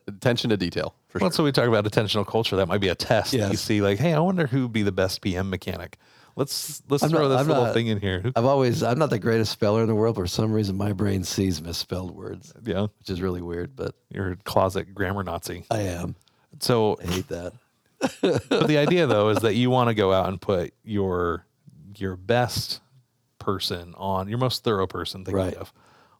Attention 0.07 0.51
to 0.51 0.57
detail 0.57 0.93
for 1.07 1.17
Well, 1.19 1.29
sure. 1.31 1.35
so 1.37 1.43
we 1.43 1.51
talk 1.51 1.67
about 1.67 1.85
intentional 1.85 2.23
culture. 2.25 2.55
That 2.57 2.67
might 2.67 2.81
be 2.81 2.89
a 2.89 2.95
test. 2.95 3.31
that 3.31 3.49
You 3.51 3.57
see, 3.57 3.81
like, 3.81 3.97
hey, 3.99 4.13
I 4.13 4.19
wonder 4.19 4.45
who'd 4.47 4.71
be 4.71 4.83
the 4.83 4.91
best 4.91 5.21
PM 5.21 5.49
mechanic. 5.49 5.97
Let's 6.35 6.83
let's 6.87 7.03
I'm 7.03 7.09
throw 7.09 7.23
not- 7.23 7.27
this 7.29 7.39
I'm 7.41 7.47
little 7.47 7.63
not- 7.65 7.73
thing 7.73 7.87
in 7.87 7.99
here. 7.99 8.31
I've 8.35 8.45
always, 8.45 8.83
I'm 8.83 8.99
not 8.99 9.09
the 9.09 9.17
greatest 9.19 9.51
speller 9.53 9.81
in 9.81 9.87
the 9.87 9.95
world, 9.95 10.15
but 10.15 10.21
for 10.21 10.27
some 10.27 10.51
reason 10.53 10.77
my 10.77 10.93
brain 10.93 11.23
sees 11.23 11.61
misspelled 11.61 12.11
words, 12.15 12.53
yeah, 12.63 12.81
which 12.99 13.09
is 13.09 13.21
really 13.21 13.41
weird, 13.41 13.75
but 13.75 13.95
you're 14.09 14.33
a 14.33 14.35
closet 14.37 14.93
grammar 14.93 15.23
Nazi. 15.23 15.65
I 15.71 15.79
am. 15.81 16.15
So 16.59 16.97
I 17.03 17.07
hate 17.07 17.27
that. 17.29 17.53
But 18.21 18.67
the 18.67 18.77
idea 18.77 19.05
though 19.07 19.29
is 19.29 19.39
that 19.39 19.55
you 19.55 19.69
want 19.69 19.89
to 19.89 19.93
go 19.93 20.13
out 20.13 20.27
and 20.29 20.39
put 20.41 20.73
your 20.83 21.45
your 21.97 22.15
best 22.15 22.81
person 23.39 23.93
on 23.97 24.27
your 24.29 24.37
most 24.37 24.63
thorough 24.63 24.87
person 24.87 25.25
think 25.25 25.35
Right. 25.35 25.53
of 25.55 25.73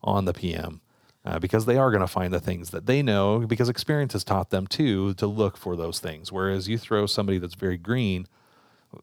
on 0.04 0.26
the 0.26 0.34
PM 0.34 0.82
uh, 1.26 1.40
because 1.40 1.66
they 1.66 1.78
are 1.78 1.92
going 1.92 2.02
to 2.02 2.08
find 2.08 2.34
the 2.34 2.40
things 2.40 2.70
that 2.72 2.86
they 2.86 3.02
know 3.02 3.40
because 3.40 3.70
experience 3.70 4.14
has 4.14 4.24
taught 4.24 4.50
them 4.50 4.68
too 4.68 5.14
to 5.16 5.28
look 5.28 5.58
for 5.58 5.76
those 5.76 6.00
things. 6.00 6.32
Whereas 6.32 6.68
you 6.68 6.78
throw 6.78 7.06
somebody 7.06 7.38
that's 7.38 7.56
very 7.56 7.78
green, 7.78 8.26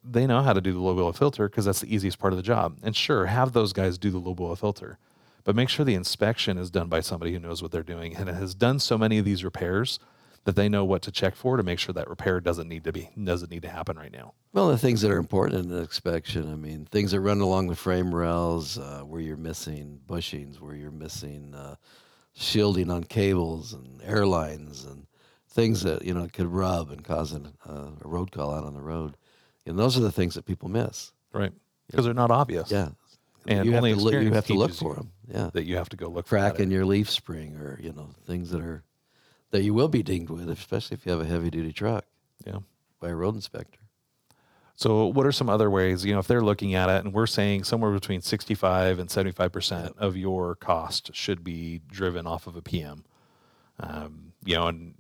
they 0.02 0.26
know 0.26 0.42
how 0.42 0.52
to 0.52 0.61
do 0.61 0.73
the 0.73 0.80
low 0.80 0.99
oil 0.99 1.12
filter 1.12 1.49
because 1.49 1.66
that's 1.66 1.80
the 1.80 1.95
easiest 1.95 2.18
part 2.18 2.33
of 2.33 2.37
the 2.38 2.42
job. 2.42 2.78
And 2.83 2.97
sure, 2.97 3.26
have 3.26 3.52
those 3.52 3.73
guys 3.73 3.99
do 3.99 4.11
the 4.11 4.18
low 4.18 4.35
oil 4.40 4.56
filter, 4.56 4.99
but 5.45 5.54
make 5.54 5.68
sure 5.68 5.85
the 5.85 5.95
inspection 5.95 6.56
is 6.59 6.71
done 6.71 6.88
by 6.88 7.00
somebody 7.00 7.33
who 7.33 7.38
knows 7.38 7.62
what 7.62 7.71
they're 7.71 7.83
doing 7.83 8.16
and 8.16 8.28
has 8.28 8.54
done 8.54 8.78
so 8.80 8.97
many 8.99 9.18
of 9.18 9.25
these 9.25 9.45
repairs 9.45 9.99
that 10.47 10.55
they 10.55 10.69
know 10.69 10.85
what 10.85 11.03
to 11.03 11.11
check 11.11 11.35
for 11.35 11.57
to 11.57 11.65
make 11.65 11.81
sure 11.81 11.93
that 11.93 12.09
repair 12.09 12.41
doesn't 12.41 12.69
need 12.69 12.85
to 12.85 12.93
be 12.93 13.11
doesn't 13.23 13.50
need 13.50 13.62
to 13.62 13.69
happen 13.69 13.99
right 13.99 14.12
now. 14.12 14.33
Well, 14.53 14.69
the 14.69 14.79
things 14.79 15.00
that 15.00 15.11
are 15.11 15.19
important 15.19 15.67
in 15.67 15.73
an 15.73 15.79
inspection, 15.81 16.50
I 16.50 16.55
mean, 16.55 16.87
things 16.87 17.11
that 17.11 17.21
run 17.21 17.41
along 17.41 17.67
the 17.67 17.75
frame 17.75 18.15
rails, 18.15 18.79
uh, 18.79 19.00
where 19.00 19.21
you're 19.21 19.37
missing 19.37 20.00
bushings, 20.07 20.61
where 20.61 20.76
you're 20.76 20.93
missing 20.93 21.53
uh, 21.53 21.75
shielding 22.33 22.91
on 22.91 23.03
cables 23.03 23.73
and 23.73 24.00
airlines, 24.05 24.85
and 24.85 25.09
things 25.49 25.83
that 25.83 26.05
you 26.05 26.15
know 26.15 26.29
could 26.33 26.47
rub 26.47 26.93
and 26.93 27.05
cause 27.05 27.33
an, 27.33 27.53
uh, 27.69 27.91
a 28.00 28.09
road 28.09 28.31
call 28.31 28.55
out 28.55 28.65
on 28.65 28.73
the 28.75 28.81
road. 28.81 29.17
And 29.67 29.76
those 29.76 29.99
are 29.99 30.03
the 30.03 30.12
things 30.12 30.35
that 30.35 30.47
people 30.47 30.69
miss. 30.69 31.12
Right. 31.33 31.53
Because 31.88 32.05
they're 32.05 32.15
not 32.15 32.31
obvious. 32.31 32.71
Yeah, 32.71 32.91
And 33.49 33.67
you 33.67 33.73
have 33.73 33.79
only 33.79 33.95
to 33.95 34.00
look. 34.00 34.15
You 34.15 34.33
have 34.33 34.47
to 34.47 34.55
look 34.55 34.73
for 34.73 34.95
them. 34.95 35.11
Yeah, 35.29 35.50
That 35.55 35.65
you 35.65 35.76
have 35.76 35.88
to 35.88 35.97
go 35.97 36.07
look 36.07 36.26
for 36.26 36.37
crack 36.37 36.61
in 36.61 36.71
your 36.71 36.85
leaf 36.87 37.11
spring, 37.11 37.57
or 37.57 37.81
you 37.83 37.93
know, 37.93 38.11
things 38.26 38.50
that 38.50 38.61
are 38.61 38.85
that 39.50 39.62
you 39.62 39.73
will 39.75 39.88
be 39.88 40.03
dinged 40.03 40.31
with, 40.31 40.49
especially 40.50 40.97
if 40.97 41.07
you 41.07 41.12
have 41.12 41.21
a 41.21 41.26
heavy 41.26 41.50
duty 41.50 41.73
truck 41.73 42.05
Yeah. 42.45 42.59
by 43.00 43.09
a 43.11 43.15
road 43.15 43.35
inspector. 43.35 43.81
So, 44.79 45.07
what 45.07 45.25
are 45.25 45.33
some 45.33 45.49
other 45.49 45.71
ways? 45.71 46.05
You 46.05 46.12
know, 46.12 46.19
if 46.19 46.26
they're 46.26 46.43
looking 46.45 46.75
at 46.75 46.91
it, 46.91 47.03
and 47.05 47.15
we're 47.15 47.26
saying 47.26 47.65
somewhere 47.65 47.91
between 47.93 48.21
sixty-five 48.21 48.99
and 48.99 49.11
seventy-five 49.11 49.50
percent 49.50 49.95
of 49.97 50.17
your 50.19 50.55
cost 50.55 51.15
should 51.15 51.43
be 51.43 51.81
driven 51.91 52.26
off 52.26 52.47
of 52.47 52.57
a 52.57 52.62
PM. 52.62 53.05
Um, 53.81 54.33
you 54.45 54.55
know, 54.55 54.67
and 54.67 54.95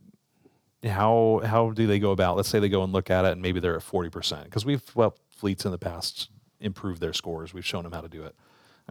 how 0.82 1.42
how 1.44 1.70
do 1.70 1.86
they 1.86 1.98
go 1.98 2.12
about? 2.12 2.36
Let's 2.36 2.48
say 2.48 2.58
they 2.58 2.70
go 2.70 2.84
and 2.84 2.92
look 2.92 3.10
at 3.10 3.26
it, 3.26 3.32
and 3.32 3.42
maybe 3.42 3.60
they're 3.60 3.76
at 3.76 3.82
forty 3.82 4.08
percent 4.08 4.44
because 4.44 4.64
we've 4.64 4.82
well 4.94 5.14
fleets 5.28 5.66
in 5.66 5.72
the 5.72 5.78
past 5.78 6.30
improved 6.58 7.02
their 7.02 7.12
scores. 7.12 7.52
We've 7.52 7.66
shown 7.66 7.82
them 7.82 7.92
how 7.92 8.00
to 8.00 8.08
do 8.08 8.22
it. 8.24 8.34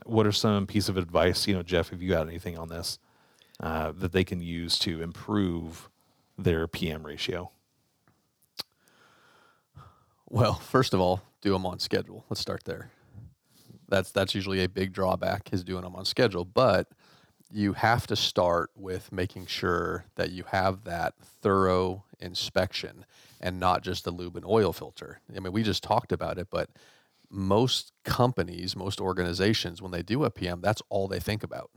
What 0.05 0.27
are 0.27 0.31
some 0.31 0.67
piece 0.67 0.87
of 0.87 0.97
advice? 0.97 1.47
You 1.47 1.55
know, 1.55 1.63
Jeff, 1.63 1.89
have 1.89 2.01
you 2.03 2.09
got 2.09 2.27
anything 2.27 2.59
on 2.59 2.69
this 2.69 2.99
uh, 3.59 3.91
that 3.95 4.11
they 4.11 4.23
can 4.23 4.41
use 4.41 4.77
to 4.79 5.01
improve 5.01 5.89
their 6.37 6.67
PM 6.67 7.05
ratio? 7.05 7.51
Well, 10.29 10.55
first 10.55 10.93
of 10.93 10.99
all, 10.99 11.21
do 11.41 11.53
them 11.53 11.65
on 11.65 11.79
schedule. 11.79 12.25
Let's 12.29 12.41
start 12.41 12.63
there. 12.65 12.89
That's 13.87 14.11
that's 14.11 14.33
usually 14.33 14.63
a 14.63 14.69
big 14.69 14.91
drawback 14.93 15.53
is 15.53 15.63
doing 15.63 15.83
them 15.83 15.95
on 15.95 16.05
schedule. 16.05 16.43
But 16.43 16.87
you 17.51 17.73
have 17.73 18.07
to 18.07 18.15
start 18.15 18.71
with 18.75 19.11
making 19.11 19.45
sure 19.45 20.05
that 20.15 20.31
you 20.31 20.43
have 20.47 20.83
that 20.83 21.13
thorough 21.41 22.03
inspection 22.19 23.05
and 23.39 23.59
not 23.59 23.83
just 23.83 24.03
the 24.03 24.11
lube 24.11 24.35
and 24.35 24.45
oil 24.45 24.73
filter. 24.73 25.19
I 25.35 25.39
mean, 25.39 25.53
we 25.53 25.61
just 25.63 25.83
talked 25.83 26.11
about 26.11 26.37
it, 26.37 26.47
but 26.49 26.69
most 27.29 27.91
companies, 28.03 28.75
most 28.75 28.99
organizations, 28.99 29.81
when 29.81 29.91
they 29.91 30.01
do 30.01 30.23
a 30.23 30.31
PM, 30.31 30.61
that's 30.61 30.81
all 30.89 31.07
they 31.07 31.19
think 31.19 31.43
about. 31.43 31.69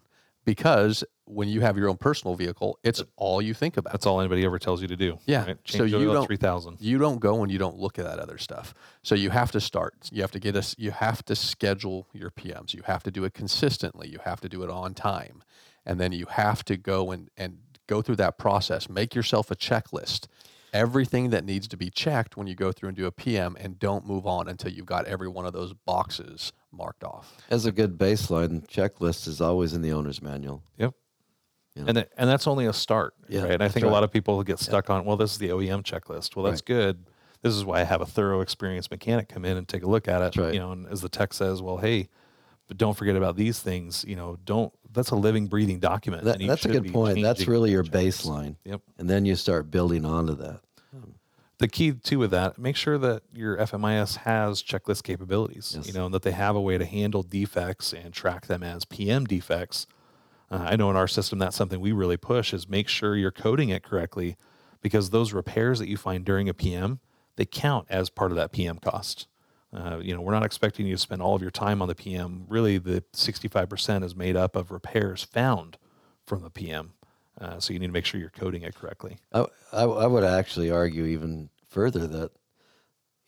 Because 0.48 1.04
when 1.26 1.46
you 1.46 1.60
have 1.60 1.76
your 1.76 1.90
own 1.90 1.98
personal 1.98 2.34
vehicle, 2.34 2.78
it's 2.82 3.04
all 3.16 3.42
you 3.42 3.52
think 3.52 3.76
about. 3.76 3.92
That's 3.92 4.06
all 4.06 4.18
anybody 4.18 4.46
ever 4.46 4.58
tells 4.58 4.80
you 4.80 4.88
to 4.88 4.96
do. 4.96 5.18
Yeah. 5.26 5.44
Right? 5.44 5.58
So 5.66 5.84
you 5.84 6.10
don't- 6.10 6.24
three 6.24 6.38
thousand. 6.38 6.78
you 6.80 6.96
don't 6.96 7.18
go 7.18 7.42
and 7.42 7.52
you 7.52 7.58
don't 7.58 7.76
look 7.76 7.98
at 7.98 8.06
that 8.06 8.18
other 8.18 8.38
stuff. 8.38 8.72
So 9.02 9.14
you 9.14 9.28
have 9.28 9.52
to 9.52 9.60
start. 9.60 10.08
You 10.10 10.22
have 10.22 10.30
to 10.30 10.38
get 10.40 10.56
us. 10.56 10.74
You 10.78 10.90
have 10.92 11.22
to 11.26 11.36
schedule 11.36 12.08
your 12.14 12.30
PMs. 12.30 12.72
You 12.72 12.80
have 12.86 13.02
to 13.02 13.10
do 13.10 13.24
it 13.24 13.34
consistently. 13.34 14.08
You 14.08 14.20
have 14.24 14.40
to 14.40 14.48
do 14.48 14.62
it 14.62 14.70
on 14.70 14.94
time, 14.94 15.42
and 15.84 16.00
then 16.00 16.12
you 16.12 16.24
have 16.30 16.64
to 16.64 16.78
go 16.78 17.10
and 17.10 17.28
and 17.36 17.58
go 17.86 18.00
through 18.00 18.16
that 18.16 18.38
process. 18.38 18.88
Make 18.88 19.14
yourself 19.14 19.50
a 19.50 19.54
checklist. 19.56 20.28
Everything 20.72 21.30
that 21.30 21.44
needs 21.44 21.66
to 21.68 21.76
be 21.76 21.88
checked 21.90 22.36
when 22.36 22.46
you 22.46 22.54
go 22.54 22.72
through 22.72 22.88
and 22.90 22.96
do 22.96 23.06
a 23.06 23.12
PM, 23.12 23.56
and 23.58 23.78
don't 23.78 24.06
move 24.06 24.26
on 24.26 24.48
until 24.48 24.70
you've 24.70 24.86
got 24.86 25.06
every 25.06 25.28
one 25.28 25.46
of 25.46 25.52
those 25.52 25.72
boxes 25.72 26.52
marked 26.72 27.02
off. 27.04 27.36
As 27.50 27.64
a 27.66 27.72
good 27.72 27.96
baseline 27.98 28.66
checklist 28.68 29.26
is 29.26 29.40
always 29.40 29.72
in 29.72 29.80
the 29.82 29.92
owner's 29.92 30.20
manual. 30.20 30.62
Yep. 30.76 30.94
Yeah. 31.74 31.84
And 31.86 31.94
th- 31.96 32.08
and 32.16 32.28
that's 32.28 32.46
only 32.46 32.66
a 32.66 32.72
start, 32.72 33.14
Yeah, 33.28 33.42
right? 33.42 33.52
And 33.52 33.62
I 33.62 33.66
that's 33.66 33.74
think 33.74 33.86
a 33.86 33.88
lot 33.90 34.02
of 34.04 34.10
people 34.10 34.42
get 34.42 34.58
stuck 34.58 34.90
on, 34.90 35.04
well, 35.04 35.16
this 35.16 35.32
is 35.32 35.38
the 35.38 35.48
OEM 35.48 35.82
checklist. 35.84 36.34
Well, 36.36 36.44
that's 36.44 36.60
Right. 36.60 36.64
good. 36.66 37.06
This 37.40 37.54
is 37.54 37.64
why 37.64 37.80
I 37.80 37.84
have 37.84 38.00
a 38.00 38.06
thorough, 38.06 38.40
experienced 38.40 38.90
mechanic 38.90 39.28
come 39.28 39.44
in 39.44 39.56
and 39.56 39.66
take 39.68 39.84
a 39.84 39.86
look 39.86 40.08
at 40.08 40.20
it. 40.22 40.40
Right. 40.40 40.52
You 40.54 40.60
know, 40.60 40.72
and 40.72 40.86
as 40.88 41.00
the 41.02 41.08
tech 41.08 41.32
says, 41.32 41.62
well, 41.62 41.76
hey, 41.78 42.08
but 42.66 42.76
don't 42.76 42.96
forget 42.96 43.14
about 43.16 43.36
these 43.36 43.60
things. 43.60 44.04
You 44.06 44.16
know, 44.16 44.38
don't. 44.44 44.72
That's 44.92 45.10
a 45.10 45.16
living, 45.16 45.46
breathing 45.46 45.78
document. 45.80 46.24
That, 46.24 46.38
that's 46.40 46.64
a 46.64 46.68
good 46.68 46.92
point. 46.92 47.22
That's 47.22 47.46
really 47.46 47.70
your 47.70 47.84
baseline. 47.84 48.56
Yep. 48.64 48.80
And 48.98 49.08
then 49.08 49.24
you 49.26 49.36
start 49.36 49.70
building 49.70 50.04
onto 50.04 50.34
that. 50.36 50.60
the 51.58 51.68
key 51.68 51.92
too 51.92 52.18
with 52.20 52.30
that 52.30 52.56
make 52.56 52.76
sure 52.76 52.98
that 52.98 53.22
your 53.34 53.56
fmis 53.56 54.16
has 54.18 54.62
checklist 54.62 55.02
capabilities 55.02 55.72
Yes. 55.76 55.88
you 55.88 55.92
know 55.92 56.04
and 56.06 56.14
that 56.14 56.22
they 56.22 56.30
have 56.30 56.54
a 56.54 56.60
way 56.60 56.78
to 56.78 56.84
handle 56.84 57.24
defects 57.24 57.92
and 57.92 58.14
track 58.14 58.46
them 58.46 58.62
as 58.62 58.84
pm 58.84 59.24
defects 59.26 59.84
uh, 60.52 60.64
i 60.70 60.76
know 60.76 60.88
in 60.88 60.94
our 60.96 61.08
system 61.08 61.40
that's 61.40 61.56
something 61.56 61.80
we 61.80 61.90
really 61.90 62.16
push 62.16 62.54
is 62.54 62.68
make 62.68 62.86
sure 62.86 63.16
you're 63.16 63.32
coding 63.32 63.70
it 63.70 63.82
correctly 63.82 64.36
because 64.82 65.10
those 65.10 65.32
repairs 65.32 65.80
that 65.80 65.88
you 65.88 65.96
find 65.96 66.24
during 66.24 66.48
a 66.48 66.54
pm 66.54 67.00
they 67.34 67.44
count 67.44 67.86
as 67.90 68.08
part 68.08 68.30
of 68.30 68.36
that 68.36 68.52
pm 68.52 68.78
cost 68.78 69.26
uh, 69.72 69.98
you 70.00 70.14
know 70.14 70.20
we're 70.20 70.32
not 70.32 70.44
expecting 70.44 70.86
you 70.86 70.94
to 70.94 71.00
spend 71.00 71.20
all 71.20 71.34
of 71.34 71.42
your 71.42 71.50
time 71.50 71.82
on 71.82 71.88
the 71.88 71.94
pm 71.94 72.44
really 72.48 72.78
the 72.78 73.02
65% 73.12 74.04
is 74.04 74.16
made 74.16 74.36
up 74.36 74.56
of 74.56 74.70
repairs 74.70 75.22
found 75.24 75.76
from 76.26 76.42
the 76.42 76.50
pm 76.50 76.92
uh, 77.40 77.60
so 77.60 77.72
you 77.72 77.78
need 77.78 77.86
to 77.86 77.92
make 77.92 78.04
sure 78.04 78.18
you're 78.20 78.30
coding 78.30 78.62
it 78.62 78.74
correctly 78.74 79.18
I, 79.32 79.44
I, 79.72 79.82
I 79.82 80.06
would 80.06 80.24
actually 80.24 80.70
argue 80.70 81.04
even 81.04 81.50
further 81.68 82.06
that 82.06 82.32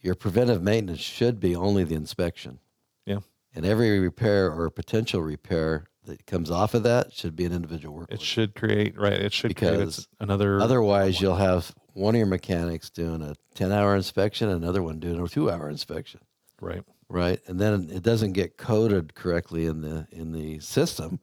your 0.00 0.14
preventive 0.14 0.62
maintenance 0.62 1.00
should 1.00 1.40
be 1.40 1.54
only 1.54 1.84
the 1.84 1.94
inspection. 1.94 2.58
yeah 3.06 3.18
And 3.54 3.66
every 3.66 4.00
repair 4.00 4.50
or 4.50 4.70
potential 4.70 5.20
repair 5.20 5.86
that 6.06 6.26
comes 6.26 6.50
off 6.50 6.74
of 6.74 6.82
that 6.84 7.12
should 7.12 7.36
be 7.36 7.44
an 7.44 7.52
individual 7.52 7.94
work. 7.94 8.08
It 8.10 8.14
order. 8.14 8.24
should 8.24 8.54
create 8.54 8.98
right. 8.98 9.12
It 9.12 9.32
should 9.32 9.56
create 9.56 9.78
Because 9.78 10.08
another. 10.18 10.60
Otherwise, 10.60 11.20
you'll 11.20 11.36
have 11.36 11.74
one 11.92 12.14
of 12.14 12.18
your 12.18 12.26
mechanics 12.26 12.88
doing 12.88 13.20
a 13.20 13.34
10 13.54 13.70
hour 13.70 13.94
inspection, 13.94 14.48
and 14.48 14.62
another 14.62 14.82
one 14.82 14.98
doing 14.98 15.20
a 15.20 15.28
two 15.28 15.50
hour 15.50 15.68
inspection. 15.68 16.20
Right. 16.60 16.82
right 17.08 17.40
and 17.46 17.58
then 17.60 17.88
it 17.90 18.02
doesn't 18.02 18.32
get 18.32 18.56
coded 18.56 19.14
correctly 19.14 19.66
in 19.66 19.80
the 19.80 20.06
in 20.12 20.32
the 20.32 20.58
system 20.60 21.20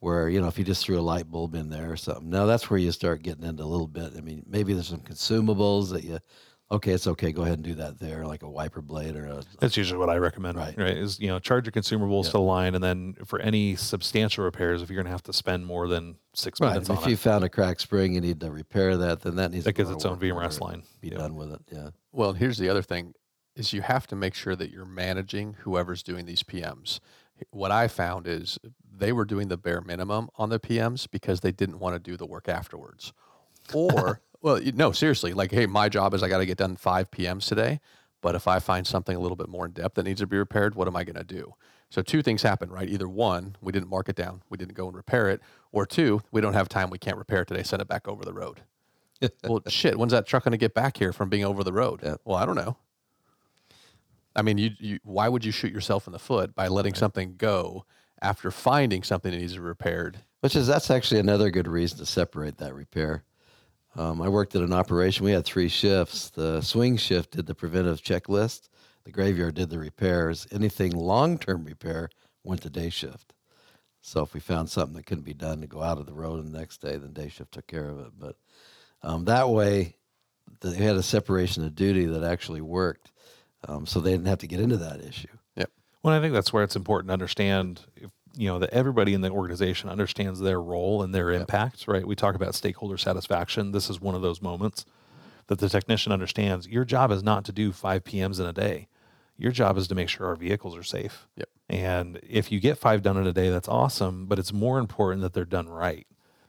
where 0.00 0.28
you 0.28 0.40
know 0.40 0.46
if 0.48 0.58
you 0.58 0.64
just 0.64 0.84
threw 0.84 0.98
a 0.98 1.00
light 1.00 1.30
bulb 1.30 1.54
in 1.54 1.68
there 1.70 1.90
or 1.92 1.96
something 1.96 2.28
now 2.30 2.46
that's 2.46 2.68
where 2.70 2.78
you 2.78 2.92
start 2.92 3.22
getting 3.22 3.44
into 3.44 3.62
a 3.62 3.66
little 3.66 3.88
bit 3.88 4.12
i 4.16 4.20
mean 4.20 4.42
maybe 4.46 4.72
there's 4.72 4.88
some 4.88 5.00
consumables 5.00 5.90
that 5.90 6.04
you 6.04 6.18
okay 6.70 6.90
it's 6.92 7.06
okay 7.06 7.30
go 7.30 7.42
ahead 7.42 7.54
and 7.54 7.62
do 7.62 7.74
that 7.74 7.98
there 8.00 8.26
like 8.26 8.42
a 8.42 8.48
wiper 8.48 8.82
blade 8.82 9.14
or 9.16 9.26
a 9.26 9.42
That's 9.60 9.76
usually 9.76 9.98
what 10.00 10.10
I 10.10 10.16
recommend. 10.16 10.58
Right. 10.58 10.76
Right. 10.76 10.96
Is 10.96 11.20
you 11.20 11.28
know 11.28 11.38
charge 11.38 11.64
your 11.64 11.70
consumables 11.72 12.24
to 12.26 12.32
the 12.32 12.40
line, 12.40 12.74
and 12.74 12.82
then 12.82 13.14
for 13.24 13.38
any 13.38 13.76
substantial 13.76 14.42
repairs, 14.42 14.82
if 14.82 14.90
you're 14.90 14.96
going 14.96 15.06
to 15.06 15.12
have 15.12 15.22
to 15.24 15.32
spend 15.32 15.64
more 15.64 15.86
than 15.86 16.16
six 16.34 16.60
right 16.60 16.70
minutes 16.70 16.90
if 16.90 16.98
on 17.04 17.08
you 17.08 17.14
it, 17.14 17.20
found 17.20 17.44
a 17.44 17.48
cracked 17.48 17.80
spring 17.82 18.14
you 18.14 18.20
need 18.20 18.40
to 18.40 18.50
repair 18.50 18.96
that 18.96 19.20
then 19.20 19.36
that 19.36 19.52
needs 19.52 19.64
that 19.64 19.76
to 19.76 19.82
go 19.84 19.84
gives 19.84 19.94
its 19.94 20.04
own 20.04 20.14
work 20.18 20.20
VMRS 20.22 20.60
line. 20.60 20.82
be 21.00 21.08
Yeah. 21.10 21.18
done 21.18 21.36
with 21.36 21.52
it 21.52 21.60
yeah 21.70 21.90
Well, 22.10 22.32
here's 22.32 22.58
the 22.58 22.68
other 22.68 22.82
thing 22.82 23.14
is 23.56 23.72
you 23.72 23.82
have 23.82 24.06
to 24.08 24.16
make 24.16 24.34
sure 24.34 24.54
that 24.54 24.70
you're 24.70 24.84
managing 24.84 25.56
whoever's 25.60 26.02
doing 26.02 26.26
these 26.26 26.42
PMs. 26.42 27.00
What 27.50 27.70
I 27.70 27.88
found 27.88 28.26
is 28.26 28.58
they 28.98 29.12
were 29.12 29.24
doing 29.24 29.48
the 29.48 29.56
bare 29.56 29.80
minimum 29.80 30.28
on 30.36 30.50
the 30.50 30.60
PMs 30.60 31.08
because 31.10 31.40
they 31.40 31.52
didn't 31.52 31.78
want 31.78 31.94
to 31.94 31.98
do 31.98 32.16
the 32.16 32.26
work 32.26 32.48
afterwards. 32.48 33.12
Or 33.72 34.20
well, 34.42 34.60
no, 34.74 34.92
seriously, 34.92 35.32
like 35.32 35.50
hey, 35.50 35.66
my 35.66 35.88
job 35.88 36.14
is 36.14 36.22
I 36.22 36.28
got 36.28 36.38
to 36.38 36.46
get 36.46 36.58
done 36.58 36.76
5 36.76 37.10
PMs 37.10 37.48
today, 37.48 37.80
but 38.20 38.34
if 38.34 38.46
I 38.46 38.58
find 38.58 38.86
something 38.86 39.16
a 39.16 39.20
little 39.20 39.36
bit 39.36 39.48
more 39.48 39.66
in 39.66 39.72
depth 39.72 39.96
that 39.96 40.04
needs 40.04 40.20
to 40.20 40.26
be 40.26 40.38
repaired, 40.38 40.74
what 40.74 40.88
am 40.88 40.96
I 40.96 41.04
going 41.04 41.16
to 41.16 41.24
do? 41.24 41.54
So 41.90 42.02
two 42.02 42.22
things 42.22 42.42
happen, 42.42 42.70
right? 42.70 42.88
Either 42.88 43.08
one, 43.08 43.56
we 43.60 43.72
didn't 43.72 43.88
mark 43.88 44.08
it 44.08 44.16
down, 44.16 44.42
we 44.48 44.58
didn't 44.58 44.74
go 44.74 44.86
and 44.88 44.96
repair 44.96 45.28
it, 45.28 45.40
or 45.72 45.86
two, 45.86 46.22
we 46.32 46.40
don't 46.40 46.54
have 46.54 46.68
time, 46.68 46.90
we 46.90 46.98
can't 46.98 47.16
repair 47.16 47.42
it 47.42 47.48
today, 47.48 47.62
send 47.62 47.80
it 47.80 47.88
back 47.88 48.08
over 48.08 48.24
the 48.24 48.32
road. 48.32 48.62
well, 49.44 49.62
shit, 49.68 49.98
when's 49.98 50.12
that 50.12 50.26
truck 50.26 50.44
going 50.44 50.52
to 50.52 50.58
get 50.58 50.74
back 50.74 50.96
here 50.98 51.12
from 51.12 51.28
being 51.28 51.44
over 51.44 51.62
the 51.62 51.72
road? 51.72 52.00
Yeah. 52.02 52.16
Well, 52.24 52.36
I 52.36 52.44
don't 52.44 52.56
know. 52.56 52.76
I 54.36 54.42
mean, 54.42 54.58
you, 54.58 54.70
you 54.78 54.98
why 55.02 55.28
would 55.28 55.44
you 55.44 55.52
shoot 55.52 55.72
yourself 55.72 56.06
in 56.06 56.12
the 56.12 56.18
foot 56.18 56.54
by 56.54 56.68
letting 56.68 56.94
something 56.94 57.34
go 57.36 57.84
after 58.22 58.50
finding 58.50 59.02
something 59.02 59.32
that 59.32 59.38
needs 59.38 59.54
to 59.54 59.60
be 59.60 59.64
repaired? 59.64 60.18
Which 60.40 60.54
is 60.54 60.66
that's 60.66 60.90
actually 60.90 61.20
another 61.20 61.50
good 61.50 61.66
reason 61.66 61.98
to 61.98 62.06
separate 62.06 62.58
that 62.58 62.74
repair. 62.74 63.24
Um, 63.96 64.20
I 64.20 64.28
worked 64.28 64.54
at 64.54 64.62
an 64.62 64.74
operation. 64.74 65.24
We 65.24 65.32
had 65.32 65.46
three 65.46 65.68
shifts. 65.68 66.28
The 66.28 66.60
swing 66.60 66.98
shift 66.98 67.32
did 67.32 67.46
the 67.46 67.54
preventive 67.54 68.02
checklist. 68.02 68.68
The 69.04 69.10
graveyard 69.10 69.54
did 69.54 69.70
the 69.70 69.78
repairs. 69.78 70.46
Anything 70.52 70.92
long-term 70.92 71.64
repair 71.64 72.10
went 72.44 72.62
to 72.62 72.70
day 72.70 72.90
shift. 72.90 73.32
So 74.02 74.22
if 74.22 74.34
we 74.34 74.40
found 74.40 74.68
something 74.68 74.94
that 74.96 75.06
couldn't 75.06 75.24
be 75.24 75.34
done 75.34 75.62
to 75.62 75.66
go 75.66 75.82
out 75.82 75.98
of 75.98 76.06
the 76.06 76.12
road 76.12 76.44
the 76.44 76.58
next 76.58 76.82
day, 76.82 76.96
then 76.96 77.12
day 77.12 77.28
shift 77.28 77.52
took 77.52 77.66
care 77.66 77.88
of 77.88 77.98
it. 78.00 78.12
But 78.18 78.36
um, 79.02 79.24
that 79.24 79.48
way, 79.48 79.96
they 80.60 80.76
had 80.76 80.96
a 80.96 81.02
separation 81.02 81.64
of 81.64 81.74
duty 81.74 82.04
that 82.06 82.22
actually 82.22 82.60
worked, 82.60 83.10
um, 83.66 83.86
so 83.86 84.00
they 84.00 84.12
didn't 84.12 84.26
have 84.26 84.38
to 84.38 84.46
get 84.46 84.60
into 84.60 84.76
that 84.76 85.00
issue. 85.00 85.28
Yep. 85.56 85.70
Well, 86.02 86.14
I 86.14 86.20
think 86.20 86.32
that's 86.32 86.52
where 86.52 86.64
it's 86.64 86.76
important 86.76 87.08
to 87.08 87.14
understand, 87.14 87.82
if, 87.96 88.10
you 88.36 88.48
know, 88.48 88.58
that 88.58 88.70
everybody 88.70 89.14
in 89.14 89.22
the 89.22 89.30
organization 89.30 89.88
understands 89.88 90.40
their 90.40 90.60
role 90.60 91.02
and 91.02 91.14
their 91.14 91.30
impact, 91.30 91.88
right? 91.88 92.06
We 92.06 92.14
talk 92.14 92.34
about 92.34 92.54
stakeholder 92.54 92.98
satisfaction. 92.98 93.72
This 93.72 93.88
is 93.88 94.00
one 94.00 94.14
of 94.14 94.22
those 94.22 94.42
moments 94.42 94.84
that 95.46 95.58
the 95.58 95.68
technician 95.68 96.12
understands 96.12 96.68
your 96.68 96.84
job 96.84 97.10
is 97.10 97.22
not 97.22 97.44
to 97.46 97.52
do 97.52 97.72
five 97.72 98.04
PMs 98.04 98.40
in 98.40 98.46
a 98.46 98.52
day. 98.52 98.88
Your 99.38 99.52
job 99.52 99.76
is 99.76 99.86
to 99.88 99.94
make 99.94 100.08
sure 100.08 100.26
our 100.26 100.36
vehicles 100.36 100.76
are 100.76 100.82
safe. 100.82 101.28
Yep. 101.36 101.48
And 101.68 102.20
if 102.22 102.50
you 102.50 102.60
get 102.60 102.78
five 102.78 103.02
done 103.02 103.16
in 103.16 103.26
a 103.26 103.32
day, 103.32 103.48
that's 103.50 103.68
awesome, 103.68 104.26
but 104.26 104.38
it's 104.38 104.52
more 104.52 104.78
important 104.78 105.22
that 105.22 105.32
they're 105.34 105.44
done 105.44 105.68
right. 105.68 106.06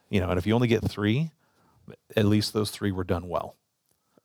You 0.10 0.22
know, 0.22 0.30
and 0.30 0.38
if 0.38 0.48
you 0.48 0.54
only 0.54 0.68
get 0.68 0.90
three, 0.90 1.32
at 2.16 2.26
least 2.26 2.54
those 2.54 2.72
three 2.72 2.92
were 2.92 3.04
done 3.04 3.28
well. 3.28 3.56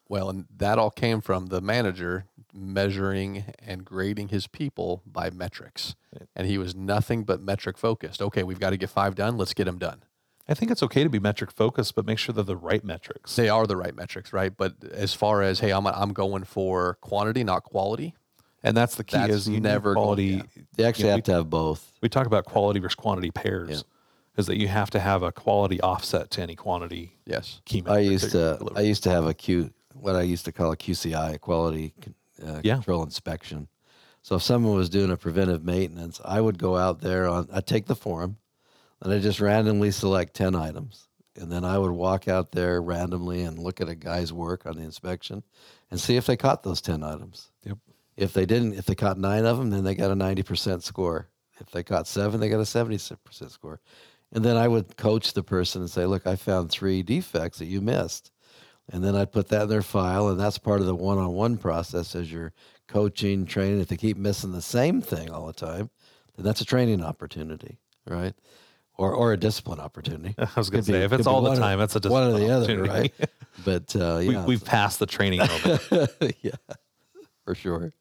Well, 0.09 0.29
and 0.29 0.47
that 0.57 0.79
all 0.79 0.91
came 0.91 1.21
from 1.21 1.47
the 1.47 1.61
manager 1.61 2.27
measuring 2.53 3.45
and 3.59 3.85
grading 3.85 4.29
his 4.29 4.47
people 4.47 5.03
by 5.07 5.31
metrics. 5.31 5.95
And 6.37 6.47
he 6.47 6.59
was 6.59 6.75
nothing 6.75 7.25
but 7.25 7.41
metric 7.41 7.79
focused. 7.79 8.21
Okay, 8.21 8.43
we've 8.43 8.61
got 8.61 8.71
to 8.71 8.77
get 8.77 8.91
five 8.91 9.15
done. 9.15 9.37
Let's 9.37 9.55
get 9.55 9.65
them 9.65 9.79
done. 9.79 10.03
I 10.49 10.55
think 10.55 10.71
it's 10.71 10.83
okay 10.83 11.05
to 11.05 11.09
be 11.09 11.21
metric 11.21 11.53
focused, 11.53 11.95
but 11.95 12.05
make 12.05 12.19
sure 12.19 12.35
they're 12.35 12.45
the 12.45 12.57
right 12.57 12.85
metrics. 12.85 13.37
They 13.37 13.49
are 13.49 13.67
the 13.67 13.77
right 13.77 13.95
metrics, 13.95 14.33
right? 14.33 14.55
But 14.55 14.75
as 14.91 15.15
far 15.15 15.43
as, 15.43 15.61
hey, 15.61 15.71
I'm, 15.73 15.87
I'm 15.87 16.13
going 16.13 16.45
for 16.45 16.99
quantity, 17.01 17.45
not 17.45 17.63
quality, 17.63 18.15
And 18.65 18.77
that's 18.77 18.97
the 18.97 19.05
key 19.05 19.17
That's 19.17 19.33
is 19.33 19.49
you 19.49 19.55
need 19.55 19.63
never 19.63 19.95
going- 19.95 20.05
quality. 20.05 20.25
yeah. 20.25 20.43
They 20.77 20.85
actually 20.85 21.05
you 21.05 21.11
know, 21.11 21.17
have 21.17 21.25
to 21.25 21.33
have 21.33 21.51
both. 21.51 21.93
we, 22.03 22.07
we 22.07 22.09
talk 22.09 22.27
about 22.27 22.45
quality 22.45 22.81
versus 22.81 22.97
quantity 22.97 23.31
pairs. 23.31 23.85
Is 24.37 24.47
that 24.47 24.57
you 24.59 24.67
have 24.69 24.89
to 24.91 25.01
have 25.01 25.23
a 25.23 25.31
quality 25.31 25.79
offset 25.83 26.31
to 26.33 26.43
any 26.43 26.57
quantity 26.57 27.19
yes. 27.27 27.61
key 27.67 27.83
I 27.87 27.99
used 27.99 28.31
to 28.31 28.57
delivering. 28.59 28.77
I 28.79 28.81
used 28.81 29.03
to 29.03 29.11
have 29.11 29.27
a 29.27 29.35
Q 29.35 29.71
what 29.95 30.17
I 30.17 30.23
used 30.23 30.47
to 30.47 30.53
call 30.53 30.73
a 30.73 30.77
QCI, 30.77 31.35
a 31.35 31.39
quality 31.39 31.93
con- 32.01 32.15
uh, 32.47 32.61
Yeah. 32.63 32.75
control 32.75 33.03
inspection. 33.03 33.69
So 34.23 34.37
if 34.37 34.43
someone 34.43 34.77
was 34.77 34.89
doing 34.89 35.11
a 35.11 35.17
preventive 35.17 35.65
maintenance, 35.65 36.21
I 36.25 36.41
would 36.41 36.59
go 36.59 36.77
out 36.77 37.01
there 37.01 37.27
on 37.29 37.49
I'd 37.53 37.67
take 37.67 37.87
the 37.87 37.97
form 37.97 38.37
and 39.01 39.13
I 39.13 39.19
just 39.19 39.41
randomly 39.41 39.91
select 39.91 40.35
10 40.35 40.55
items. 40.55 41.09
And 41.35 41.51
then 41.51 41.65
I 41.65 41.79
would 41.79 41.93
walk 41.93 42.29
out 42.29 42.53
there 42.53 42.81
randomly 42.83 43.43
and 43.43 43.59
look 43.59 43.81
at 43.81 43.89
a 43.89 43.95
guy's 43.95 44.33
work 44.33 44.67
on 44.67 44.77
the 44.77 44.83
inspection 44.83 45.43
and 45.91 45.99
see 45.99 46.17
if 46.17 46.27
they 46.27 46.37
caught 46.37 46.63
those 46.63 46.81
10 46.83 47.03
items. 47.03 47.51
Yep. 47.65 47.79
If 48.17 48.33
they 48.35 48.45
didn't, 48.45 48.75
if 48.75 48.85
they 48.85 48.95
caught 48.95 49.19
nine 49.19 49.47
of 49.47 49.57
them, 49.57 49.71
then 49.71 49.83
they 49.85 49.95
got 49.95 50.11
a 50.11 50.15
90% 50.15 50.83
score. 50.83 51.29
If 51.59 51.71
they 51.71 51.83
caught 51.83 52.07
seven, 52.07 52.41
they 52.41 52.49
got 52.49 52.59
a 52.61 52.65
70% 52.65 53.51
score. 53.51 53.81
And 54.33 54.45
then 54.45 54.57
I 54.57 54.67
would 54.67 54.97
coach 54.97 55.33
the 55.35 55.43
person 55.43 55.81
and 55.83 55.91
say, 55.91 56.07
look, 56.07 56.27
I 56.27 56.37
found 56.37 56.71
three 56.71 57.03
defects 57.03 57.59
that 57.59 57.67
you 57.67 57.81
missed. 57.81 58.32
And 58.93 59.03
then 59.03 59.17
I'd 59.17 59.33
put 59.33 59.49
that 59.49 59.63
in 59.63 59.69
their 59.69 59.83
file. 59.83 60.29
And 60.29 60.39
that's 60.39 60.59
part 60.59 60.81
of 60.81 60.87
the 60.87 60.95
one 60.95 61.19
on 61.19 61.33
one 61.33 61.57
process 61.57 62.15
as 62.15 62.31
you're 62.31 62.53
coaching, 62.89 63.47
training. 63.47 63.81
If 63.81 63.89
they 63.89 63.97
keep 63.97 64.17
missing 64.19 64.53
the 64.53 64.63
same 64.63 65.01
thing 65.01 65.31
all 65.31 65.47
the 65.47 65.53
time, 65.55 65.89
then 66.37 66.45
that's 66.45 66.61
a 66.61 66.65
training 66.67 67.03
opportunity, 67.03 67.79
right? 68.07 68.35
or 68.99 69.15
or 69.15 69.33
a 69.33 69.37
discipline 69.39 69.81
opportunity. 69.81 70.35
I 70.39 70.49
was 70.55 70.69
going 70.71 70.85
to 70.85 70.93
be- 70.93 70.99
say, 70.99 71.05
if 71.05 71.13
it's 71.13 71.27
all 71.27 71.41
the 71.41 71.49
one 71.49 71.59
or- 71.59 71.61
time, 71.61 71.79
that's 71.79 71.97
a 71.97 72.01
one 72.09 72.29
or 72.29 72.33
the 72.33 72.47
discipline 72.47 72.81
other, 72.81 72.93
right? 72.93 73.13
But 73.65 73.95
uh, 73.97 74.17
we, 74.21 74.33
yeah, 74.35 74.45
we've 74.47 74.65
passed 74.65 74.99
the 74.99 75.07
training 75.07 75.39
moment. 75.41 76.13
yeah, 76.43 76.53
for 77.45 77.55
sure. 77.55 77.93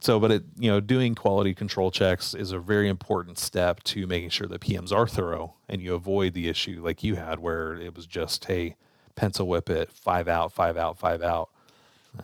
so, 0.00 0.18
but 0.18 0.30
it, 0.32 0.42
you 0.58 0.68
know, 0.70 0.80
doing 0.80 1.14
quality 1.14 1.54
control 1.54 1.90
checks 1.92 2.34
is 2.34 2.50
a 2.52 2.58
very 2.58 2.88
important 2.88 3.38
step 3.38 3.82
to 3.84 4.06
making 4.08 4.30
sure 4.30 4.48
that 4.48 4.60
PMs 4.60 4.92
are 4.92 5.06
thorough 5.06 5.54
and 5.68 5.80
you 5.80 5.94
avoid 5.94 6.34
the 6.34 6.48
issue 6.48 6.80
like 6.84 7.04
you 7.04 7.14
had 7.14 7.38
where 7.38 7.74
it 7.74 7.94
was 7.94 8.06
just, 8.06 8.44
hey, 8.46 8.76
pencil 9.20 9.46
whip 9.46 9.68
it, 9.68 9.92
five 9.92 10.28
out, 10.28 10.50
five 10.52 10.76
out, 10.78 10.98
five 10.98 11.22
out. 11.22 11.50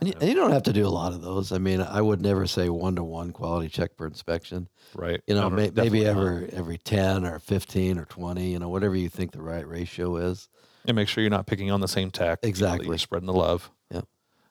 And 0.01 0.09
you, 0.09 0.15
and 0.19 0.27
you 0.29 0.35
don't 0.35 0.51
have 0.51 0.63
to 0.63 0.73
do 0.73 0.85
a 0.85 0.89
lot 0.89 1.13
of 1.13 1.21
those. 1.21 1.51
I 1.53 1.59
mean, 1.59 1.79
I 1.79 2.01
would 2.01 2.21
never 2.21 2.45
say 2.47 2.67
one 2.69 2.95
to 2.95 3.03
one 3.03 3.31
quality 3.31 3.69
check 3.69 3.95
per 3.95 4.05
inspection. 4.07 4.67
Right. 4.95 5.21
You 5.27 5.35
know, 5.35 5.43
No, 5.43 5.49
no, 5.49 5.55
may, 5.55 5.71
maybe 5.73 6.05
every 6.05 6.49
every 6.51 6.77
ten 6.79 7.23
or 7.25 7.39
fifteen 7.39 7.97
or 7.97 8.05
twenty. 8.05 8.51
You 8.51 8.59
know, 8.59 8.67
whatever 8.67 8.95
you 8.95 9.07
think 9.09 9.31
the 9.31 9.41
right 9.41 9.65
ratio 9.65 10.17
is. 10.17 10.49
And 10.85 10.95
make 10.95 11.07
sure 11.07 11.21
you're 11.21 11.31
not 11.31 11.45
picking 11.47 11.69
on 11.71 11.79
the 11.81 11.87
same 11.87 12.11
tech. 12.11 12.39
you 12.41 12.47
know, 12.47 12.49
Exactly. 12.49 12.97
Spreading 12.97 13.27
the 13.27 13.33
love. 13.33 13.69
Yeah. 13.91 14.01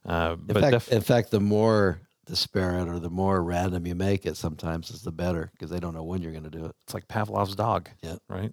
Uh, 0.07 0.37
In 0.38 0.47
but 0.55 0.61
fact, 0.62 0.73
def- 0.73 0.93
in 0.93 1.00
fact, 1.03 1.31
the 1.31 1.41
more 1.41 2.00
disparate 2.26 2.88
or 2.88 2.99
the 2.99 3.11
more 3.11 3.43
random 3.43 3.87
you 3.87 3.95
make 3.95 4.25
it, 4.26 4.37
sometimes 4.38 4.91
is 4.91 5.03
the 5.03 5.12
better 5.12 5.50
because 5.53 5.69
they 5.71 5.81
don't 5.81 5.95
know 5.95 6.03
when 6.05 6.23
you're 6.23 6.33
going 6.33 6.45
to 6.45 6.50
do 6.50 6.65
it. 6.65 6.75
it's 6.85 6.95
like 6.95 7.09
Pavlov's 7.09 7.55
dog. 7.57 7.88
Yeah. 8.03 8.17
Right. 8.29 8.53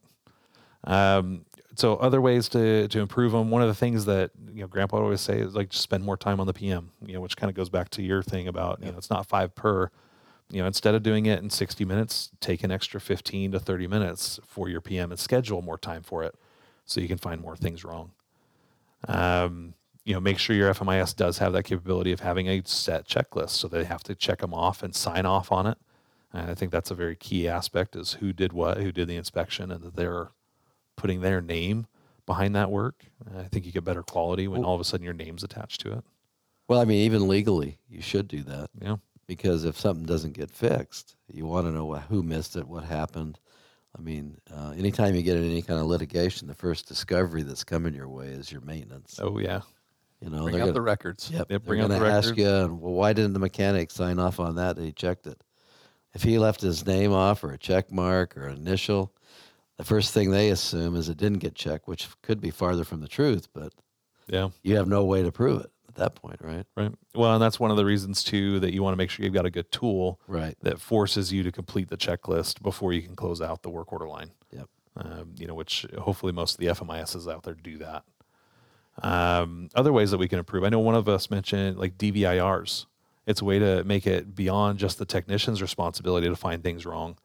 Um, 0.86 1.46
so 1.76 1.96
other 1.98 2.22
ways 2.22 2.50
to 2.50 2.88
to 2.88 3.00
improve 3.00 3.32
them. 3.32 3.50
One 3.50 3.62
of 3.62 3.68
the 3.68 3.74
things 3.74 4.06
that 4.06 4.32
you 4.54 4.62
know 4.62 4.68
Grandpa 4.68 4.98
would 4.98 5.04
always 5.04 5.22
say 5.22 5.40
is 5.40 5.56
like 5.56 5.70
just 5.70 5.84
spend 5.84 6.04
more 6.04 6.18
time 6.18 6.40
on 6.40 6.48
the 6.48 6.54
PM. 6.54 6.92
You 7.06 7.14
know, 7.14 7.22
which 7.22 7.38
kind 7.38 7.50
of 7.50 7.56
goes 7.56 7.70
back 7.70 7.90
to 7.92 8.02
your 8.02 8.22
thing 8.22 8.48
about 8.48 8.82
you 8.84 8.92
know 8.92 8.98
it's 8.98 9.10
not 9.10 9.26
five 9.26 9.56
per. 9.56 9.90
You 10.50 10.62
know, 10.62 10.68
instead 10.68 10.94
of 10.94 11.02
doing 11.02 11.26
it 11.26 11.42
in 11.42 11.50
60 11.50 11.84
minutes, 11.84 12.30
take 12.40 12.64
an 12.64 12.70
extra 12.70 13.00
15 13.00 13.54
to 13.54 13.60
30 13.60 13.88
minutes 13.88 14.40
for 14.46 14.70
your 14.70 14.82
PM 14.82 15.10
and 15.10 15.20
schedule 15.20 15.64
more 15.64 15.80
time 15.80 16.04
for 16.04 16.24
it, 16.24 16.36
so 16.86 17.02
you 17.02 17.08
can 17.08 17.18
find 17.18 17.42
more 17.42 17.56
things 17.56 17.84
wrong. 17.84 18.12
Um, 19.08 19.74
you 20.06 20.14
know, 20.14 20.20
make 20.20 20.38
sure 20.38 20.56
your 20.56 20.72
FMIS 20.74 21.16
does 21.16 21.40
have 21.40 21.54
that 21.54 21.64
capability 21.64 22.12
of 22.12 22.20
having 22.20 22.48
a 22.48 22.62
set 22.66 23.08
checklist, 23.08 23.52
so 23.52 23.68
they 23.68 23.86
have 23.86 24.04
to 24.04 24.14
check 24.14 24.40
them 24.40 24.54
off 24.54 24.84
and 24.84 24.94
sign 24.94 25.26
off 25.26 25.52
on 25.52 25.66
it. 25.66 25.78
And 26.32 26.52
I 26.52 26.54
think 26.54 26.72
that's 26.72 26.92
a 26.92 26.96
very 26.96 27.16
key 27.16 27.48
aspect 27.48 27.96
is 27.96 28.14
who 28.14 28.34
did 28.34 28.54
what, 28.54 28.78
who 28.78 28.92
did 28.92 29.08
the 29.08 29.16
inspection, 29.16 29.72
and 29.72 29.84
that 29.84 29.96
they're 29.96 30.30
putting 30.96 31.22
their 31.22 31.42
name 31.42 31.88
behind 32.26 32.56
that 32.56 32.72
work. 32.72 33.06
I 33.38 33.44
think 33.44 33.66
you 33.66 33.72
get 33.72 33.84
better 33.84 34.04
quality 34.04 34.48
when 34.48 34.64
all 34.64 34.76
of 34.76 34.82
a 34.82 34.84
sudden 34.84 35.04
your 35.04 35.14
name's 35.14 35.44
attached 35.44 35.82
to 35.82 35.94
it. 35.94 36.04
Well, 36.68 36.80
I 36.80 36.86
mean, 36.86 37.00
even 37.00 37.28
legally, 37.28 37.80
you 37.90 38.02
should 38.02 38.28
do 38.28 38.42
that 38.44 38.70
Yeah. 38.82 38.96
because 39.28 39.66
if 39.66 39.78
something 39.80 40.06
doesn't 40.06 40.34
get 40.34 40.50
fixed, 40.50 41.16
you 41.32 41.46
want 41.46 41.68
to 41.68 41.72
know 41.72 41.94
wh- 41.94 42.02
who 42.10 42.24
missed 42.24 42.56
it, 42.56 42.68
what 42.68 42.84
happened. 42.86 43.38
I 43.98 44.02
mean, 44.02 44.38
uh, 44.52 44.74
anytime 44.78 45.14
you 45.16 45.22
get 45.22 45.38
in 45.38 45.44
any 45.44 45.62
kind 45.62 45.80
of 45.80 45.86
litigation, 45.88 46.48
the 46.48 46.56
first 46.56 46.88
discovery 46.88 47.44
that's 47.44 47.64
coming 47.64 47.94
your 47.94 48.08
way 48.08 48.28
is 48.28 48.52
your 48.52 48.62
maintenance. 48.62 49.20
Oh 49.22 49.38
yeah. 49.40 49.62
You 50.22 50.30
know, 50.30 50.44
Bring 50.44 50.56
out 50.56 50.60
gonna, 50.60 50.72
the 50.72 50.82
records. 50.82 51.30
Yep, 51.30 51.52
Yep, 51.52 51.64
bring 51.66 51.82
out 51.82 51.90
the 51.90 52.00
to 52.00 52.06
ask 52.06 52.38
you, 52.38 52.48
and, 52.48 52.80
well, 52.82 52.94
why 52.94 53.12
didn't 53.12 53.34
the 53.34 53.40
mechanic 53.40 53.92
sign 53.92 54.20
off 54.20 54.40
on 54.40 54.56
that? 54.56 54.78
That 54.78 54.86
he 54.86 54.94
checked 54.94 55.28
it. 55.28 55.44
If 56.14 56.24
he 56.24 56.40
left 56.40 56.62
his 56.62 56.86
name 56.86 57.12
off 57.12 57.44
or 57.44 57.52
a 57.52 57.58
check 57.58 57.92
mark 57.92 58.38
or 58.38 58.48
initial, 58.48 59.12
the 59.78 59.84
first 59.84 60.14
thing 60.14 60.32
they 60.32 60.50
assume 60.50 60.96
is 60.96 61.10
it 61.10 61.18
didn't 61.18 61.40
get 61.40 61.56
checked, 61.56 61.88
which 61.88 62.08
could 62.22 62.40
be 62.42 62.52
farther 62.52 62.84
from 62.84 63.02
the 63.02 63.08
truth, 63.08 63.48
but 63.54 63.74
Yeah. 64.28 64.50
you 64.62 64.76
have 64.76 64.88
no 64.88 65.04
way 65.04 65.24
to 65.24 65.32
prove 65.32 65.62
it 65.62 65.72
at 65.88 65.96
that 65.96 66.16
point, 66.16 66.40
right? 66.42 66.66
Right. 66.76 66.94
Well, 67.16 67.34
and 67.34 67.42
that's 67.42 67.60
one 67.60 67.72
of 67.72 67.78
the 67.78 67.86
reasons 67.86 68.24
too 68.24 68.60
that 68.62 68.74
you 68.74 68.84
want 68.84 68.94
to 68.94 68.98
make 68.98 69.10
sure 69.10 69.24
you've 69.26 69.34
got 69.34 69.46
a 69.46 69.52
good 69.52 69.72
tool 69.72 70.20
Right. 70.28 70.56
that 70.62 70.80
forces 70.80 71.32
you 71.34 71.44
to 71.44 71.52
complete 71.52 71.90
the 71.90 71.98
checklist 71.98 72.62
before 72.62 72.94
you 72.94 73.02
can 73.02 73.16
close 73.16 73.42
out 73.42 73.64
the 73.64 73.70
work 73.70 73.92
order 73.92 74.08
line. 74.08 74.32
Yep. 74.52 74.70
Um, 74.96 75.34
you 75.38 75.48
know, 75.48 75.56
which 75.56 75.86
hopefully 76.00 76.32
most 76.32 76.54
of 76.54 76.58
the 76.60 76.68
FMISs 76.68 77.32
out 77.32 77.44
there 77.44 77.56
do 77.56 77.78
that. 77.80 78.04
Um, 79.02 79.70
other 79.74 79.92
ways 79.92 80.12
that 80.12 80.20
we 80.20 80.28
can 80.28 80.38
improve. 80.40 80.64
I 80.64 80.70
know 80.70 80.80
one 80.80 80.94
of 80.96 81.10
us 81.10 81.32
mentioned 81.32 81.78
like 81.80 81.98
DVIRs. 81.98 82.86
It's 83.26 83.42
a 83.42 83.46
way 83.46 83.58
to 83.58 83.84
make 83.86 84.06
it 84.06 84.36
beyond 84.36 84.78
just 84.80 85.00
the 85.00 85.06
technician's 85.06 85.62
responsibility 85.62 86.28
to 86.28 86.36
find 86.36 86.62
things 86.62 86.86
wrong. 86.86 87.18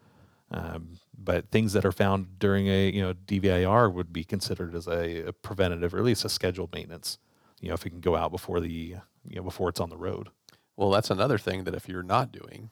Um, 0.51 0.99
but 1.19 1.51
things 1.51 1.73
that 1.73 1.85
are 1.85 1.93
found 1.93 2.39
during 2.39 2.69
a 2.69 2.91
you 2.91 3.03
know 3.03 3.13
DVIR 3.13 3.93
would 3.93 4.13
be 4.13 4.25
considered 4.25 4.75
as 4.75 4.87
a, 4.87 5.27
a 5.29 5.33
preventative 5.33 5.93
or 5.95 5.99
at 5.99 6.05
least 6.05 6.25
a 6.25 6.29
scheduled 6.29 6.73
maintenance. 6.73 7.19
You 7.61 7.69
know, 7.69 7.75
if 7.75 7.85
it 7.85 7.91
can 7.91 8.01
go 8.01 8.15
out 8.17 8.31
before 8.31 8.61
the 8.61 8.71
you 8.71 9.01
know 9.37 9.43
before 9.43 9.69
it's 9.69 9.81
on 9.81 9.91
the 9.91 9.97
road. 9.97 10.29
Well, 10.77 10.91
that's 10.91 11.11
another 11.11 11.39
thing 11.39 11.65
that 11.65 11.75
if 11.75 11.89
you're 11.89 12.05
not 12.05 12.31
doing 12.31 12.71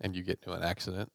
and 0.00 0.16
you 0.16 0.22
get 0.24 0.40
into 0.42 0.52
an 0.56 0.64
accident, 0.64 1.12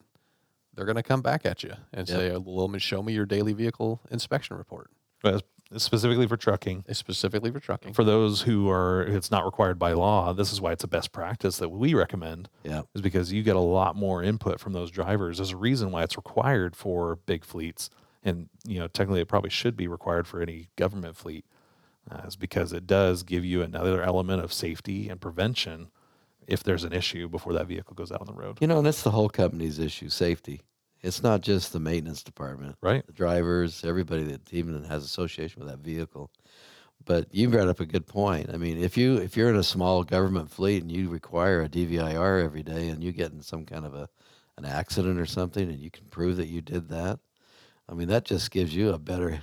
they're 0.74 0.86
going 0.86 0.96
to 0.96 1.04
come 1.04 1.22
back 1.22 1.46
at 1.46 1.64
you 1.64 1.74
and 1.92 2.08
Yep. 2.08 2.18
say, 2.18 2.38
well, 2.38 2.72
show 2.78 3.04
me 3.04 3.12
your 3.12 3.26
daily 3.26 3.52
vehicle 3.52 4.00
inspection 4.10 4.56
report. 4.56 4.90
But 5.22 5.44
specifically 5.78 6.28
for 6.28 6.38
trucking, 6.38 6.84
specifically 6.92 7.52
for 7.52 7.60
trucking. 7.60 7.94
for 7.94 8.04
those 8.04 8.42
who 8.42 8.70
are 8.70 9.04
it's 9.04 9.30
not 9.30 9.46
required 9.46 9.78
by 9.78 9.92
law 9.94 10.34
this 10.34 10.52
is 10.52 10.60
why 10.60 10.72
it's 10.72 10.84
a 10.84 10.88
best 10.88 11.12
practice 11.12 11.58
that 11.58 11.70
we 11.70 11.94
recommend 11.94 12.50
Yeah. 12.64 12.82
is 12.96 13.02
because 13.02 13.32
you 13.32 13.44
get 13.44 13.56
a 13.56 13.60
lot 13.60 13.96
more 13.96 14.24
input 14.24 14.60
from 14.60 14.74
those 14.74 14.90
drivers 14.92 15.38
there's 15.38 15.52
a 15.52 15.58
reason 15.58 15.92
why 15.92 16.04
it's 16.04 16.18
required 16.18 16.76
for 16.76 17.18
big 17.18 17.46
fleets 17.46 17.90
and 18.24 18.50
you 18.68 18.80
know 18.80 18.88
technically 18.88 19.22
it 19.22 19.28
probably 19.28 19.50
should 19.52 19.78
be 19.78 19.88
required 19.88 20.28
for 20.28 20.42
any 20.42 20.70
government 20.76 21.16
fleet 21.16 21.46
uh, 22.12 22.24
is 22.28 22.36
because 22.36 22.74
it 22.74 22.88
does 22.88 23.22
give 23.24 23.46
you 23.46 23.62
another 23.62 24.02
element 24.02 24.42
of 24.44 24.52
safety 24.52 25.08
and 25.10 25.22
prevention 25.22 25.90
if 26.48 26.64
there's 26.64 26.84
an 26.84 26.94
issue 26.94 27.30
before 27.30 27.54
that 27.54 27.68
vehicle 27.68 27.94
goes 27.94 28.12
out 28.12 28.22
on 28.22 28.26
the 28.28 28.34
road 28.34 28.58
You 28.60 28.66
know, 28.68 28.78
and 28.80 28.88
that's 28.88 29.04
the 29.04 29.12
whole 29.12 29.30
company's 29.30 29.78
issue 29.78 30.10
safety. 30.10 30.62
It's 31.02 31.24
not 31.24 31.42
just 31.42 31.72
the 31.72 31.80
maintenance 31.80 32.24
department, 32.24 32.76
right 32.82 33.06
the 33.06 33.14
drivers, 33.14 33.84
everybody 33.86 34.24
that 34.24 34.54
even 34.54 34.84
has 34.84 35.04
association 35.06 35.62
with 35.62 35.70
that 35.70 35.80
vehicle. 35.80 36.30
But 37.06 37.34
you 37.34 37.50
brought 37.50 37.70
up 37.70 37.80
a 37.80 37.86
good 37.86 38.06
point. 38.06 38.50
I 38.54 38.58
mean, 38.58 38.78
if 38.78 38.98
you 38.98 39.18
if 39.18 39.38
you're 39.38 39.50
in 39.50 39.56
a 39.56 39.64
small 39.64 40.04
government 40.04 40.52
fleet 40.52 40.82
and 40.84 40.92
you 40.92 41.10
require 41.10 41.62
a 41.62 41.70
DVIR 41.70 42.44
every 42.44 42.64
day 42.64 42.90
and 42.90 43.04
you 43.04 43.12
get 43.14 43.32
in 43.32 43.42
some 43.42 43.66
kind 43.66 43.86
of 43.86 43.94
a 43.96 44.10
an 44.58 44.66
accident 44.66 45.18
or 45.18 45.26
something 45.26 45.70
and 45.70 45.80
you 45.80 45.90
can 45.90 46.06
prove 46.08 46.36
that 46.36 46.48
you 46.48 46.62
did 46.62 46.90
that, 46.90 47.20
I 47.88 47.94
mean 47.94 48.10
that 48.10 48.26
just 48.26 48.52
gives 48.52 48.76
you 48.76 48.90
a 48.90 49.00
better 49.00 49.40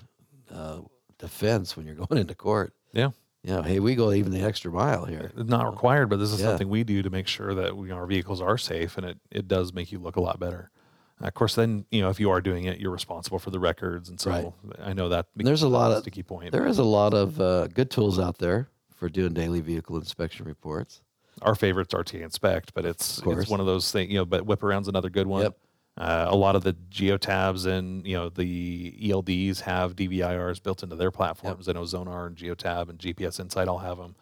uh, 0.52 0.80
defense 1.18 1.74
when 1.76 1.86
you're 1.86 1.94
going 2.06 2.20
into 2.20 2.34
court. 2.34 2.74
yeah 2.92 3.10
You 3.42 3.54
know, 3.54 3.62
hey, 3.62 3.80
we 3.80 3.94
go 3.94 4.12
even 4.12 4.32
the 4.32 4.42
extra 4.42 4.70
mile 4.70 5.06
here. 5.06 5.32
it's 5.34 5.48
not 5.48 5.64
required 5.70 6.10
but 6.10 6.18
this 6.18 6.30
is 6.32 6.40
Yeah. 6.40 6.48
something 6.48 6.68
we 6.68 6.84
do 6.84 7.02
to 7.02 7.08
make 7.08 7.26
sure 7.26 7.54
that 7.54 7.74
we, 7.74 7.90
our 7.90 8.06
vehicles 8.06 8.42
are 8.42 8.58
safe 8.58 8.98
and 8.98 9.06
it, 9.06 9.18
it 9.30 9.48
does 9.48 9.72
make 9.72 9.90
you 9.90 9.98
look 9.98 10.16
a 10.16 10.20
lot 10.20 10.38
better 10.38 10.70
of 11.20 11.32
course 11.34 11.54
then 11.54 11.84
you 11.90 12.00
know 12.02 12.10
if 12.10 12.20
you 12.20 12.30
are 12.30 12.40
doing 12.40 12.64
it 12.64 12.78
you're 12.78 12.90
responsible 12.90 13.38
for 13.38 13.50
the 13.50 13.58
records 13.58 14.08
and 14.08 14.20
so 14.20 14.30
Right. 14.30 14.52
i 14.80 14.92
know 14.92 15.08
that 15.08 15.26
There's 15.34 15.62
a 15.62 15.68
lot 15.68 15.90
of- 15.92 16.02
sticky 16.02 16.22
point 16.22 16.52
There 16.52 16.66
is 16.66 16.78
a 16.78 16.84
lot 16.84 17.14
of 17.14 17.40
uh, 17.40 17.68
good 17.68 17.90
tools 17.90 18.18
out 18.18 18.38
there 18.38 18.68
for 18.94 19.08
doing 19.08 19.32
daily 19.32 19.60
vehicle 19.60 19.96
inspection 19.96 20.46
reports. 20.46 21.00
our 21.42 21.54
favorite's 21.54 21.92
RTA 21.94 22.22
Inspect, 22.22 22.72
but 22.74 22.84
it's 22.86 23.20
it's 23.26 23.48
one 23.50 23.60
of 23.60 23.66
those 23.66 23.90
things, 23.92 24.10
you 24.10 24.16
know. 24.18 24.24
But 24.24 24.46
Whip 24.46 24.62
Around's 24.62 24.88
another 24.88 25.10
good 25.10 25.26
one. 25.26 25.42
Yep. 25.42 25.56
Uh, 25.98 26.26
a 26.28 26.36
lot 26.36 26.56
of 26.56 26.62
the 26.62 26.74
geotabs 26.90 27.66
and 27.66 28.06
you 28.06 28.14
know 28.16 28.28
the 28.30 28.92
ELDs 29.02 29.60
have 29.60 29.96
DVIRs 29.96 30.62
built 30.62 30.82
into 30.82 30.96
their 30.96 31.10
platforms. 31.10 31.68
I 31.68 31.72
know 31.72 31.82
Zonar 31.82 32.26
and 32.26 32.36
Geotab 32.36 32.88
and 32.88 32.98
GPS 32.98 33.38
Insight 33.40 33.68
all 33.68 33.78
have 33.78 33.98
them. 33.98 34.14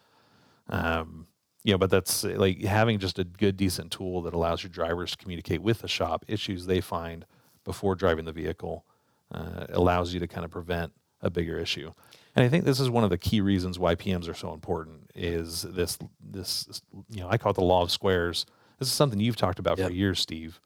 Um, 0.68 1.26
you 1.64 1.72
know, 1.72 1.78
but 1.78 1.90
that's 1.90 2.24
uh, 2.24 2.34
like 2.36 2.62
having 2.62 2.98
just 2.98 3.18
a 3.18 3.24
good, 3.24 3.56
decent 3.56 3.90
tool 3.90 4.22
that 4.22 4.34
allows 4.34 4.62
your 4.62 4.70
drivers 4.70 5.12
to 5.12 5.16
communicate 5.16 5.62
with 5.62 5.80
the 5.80 5.88
shop 5.88 6.24
issues 6.28 6.66
they 6.66 6.80
find 6.80 7.24
before 7.64 7.94
driving 7.94 8.26
the 8.26 8.32
vehicle 8.32 8.84
uh, 9.32 9.66
allows 9.70 10.12
you 10.14 10.20
to 10.20 10.26
kind 10.28 10.44
of 10.44 10.50
prevent 10.50 10.92
a 11.22 11.30
bigger 11.30 11.58
issue. 11.58 11.90
And 12.36 12.44
I 12.44 12.48
think 12.48 12.64
this 12.64 12.78
is 12.80 12.90
one 12.90 13.02
of 13.04 13.10
the 13.10 13.16
key 13.18 13.40
reasons 13.40 13.78
why 13.78 13.94
PMs 13.94 14.28
are 14.28 14.34
so 14.34 14.52
important. 14.52 15.10
Is 15.14 15.62
this 15.62 15.98
this 16.20 16.82
you 17.10 17.20
know 17.20 17.28
I 17.30 17.38
call 17.38 17.50
it 17.50 17.54
the 17.54 17.62
law 17.64 17.82
of 17.82 17.90
squares. 17.90 18.44
This 18.78 18.88
is 18.88 18.94
something 18.94 19.18
you've 19.20 19.36
talked 19.36 19.58
about 19.58 19.78
Yep. 19.78 19.86
for 19.88 19.92
years, 19.94 20.20
Steve. 20.20 20.60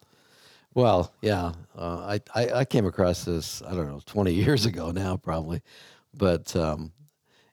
Well, 0.74 1.12
yeah, 1.22 1.52
uh, 1.76 2.18
I, 2.18 2.20
I 2.34 2.52
I 2.60 2.64
came 2.64 2.86
across 2.86 3.24
this 3.24 3.62
I 3.62 3.74
don't 3.74 3.86
know 3.88 4.00
twenty 4.06 4.32
years 4.34 4.66
ago 4.66 4.90
now 4.90 5.16
probably, 5.16 5.62
but 6.14 6.54
um, 6.56 6.90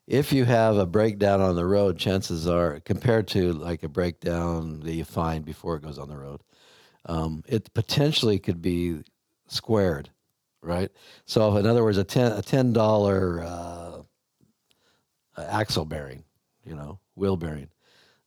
if 0.06 0.32
you 0.32 0.44
have 0.44 0.76
a 0.76 0.86
breakdown 0.86 1.40
on 1.40 1.56
the 1.56 1.66
road, 1.66 1.98
chances 1.98 2.46
are 2.46 2.80
compared 2.80 3.26
to 3.28 3.52
like 3.52 3.82
a 3.82 3.88
breakdown 3.88 4.80
that 4.80 4.92
you 4.92 5.04
find 5.04 5.44
before 5.44 5.76
it 5.76 5.82
goes 5.82 5.98
on 5.98 6.08
the 6.08 6.16
road, 6.16 6.42
um, 7.06 7.42
it 7.48 7.72
potentially 7.74 8.38
could 8.38 8.62
be 8.62 9.02
squared, 9.48 10.10
right? 10.62 10.90
So 11.24 11.56
in 11.56 11.66
other 11.66 11.82
words, 11.82 11.98
a 11.98 12.04
ten 12.04 12.32
a 12.32 12.42
ten 12.42 12.72
dollar 12.72 13.42
uh, 13.42 14.02
axle 15.36 15.84
bearing, 15.84 16.24
you 16.64 16.74
know, 16.74 17.00
wheel 17.16 17.36
bearing. 17.36 17.68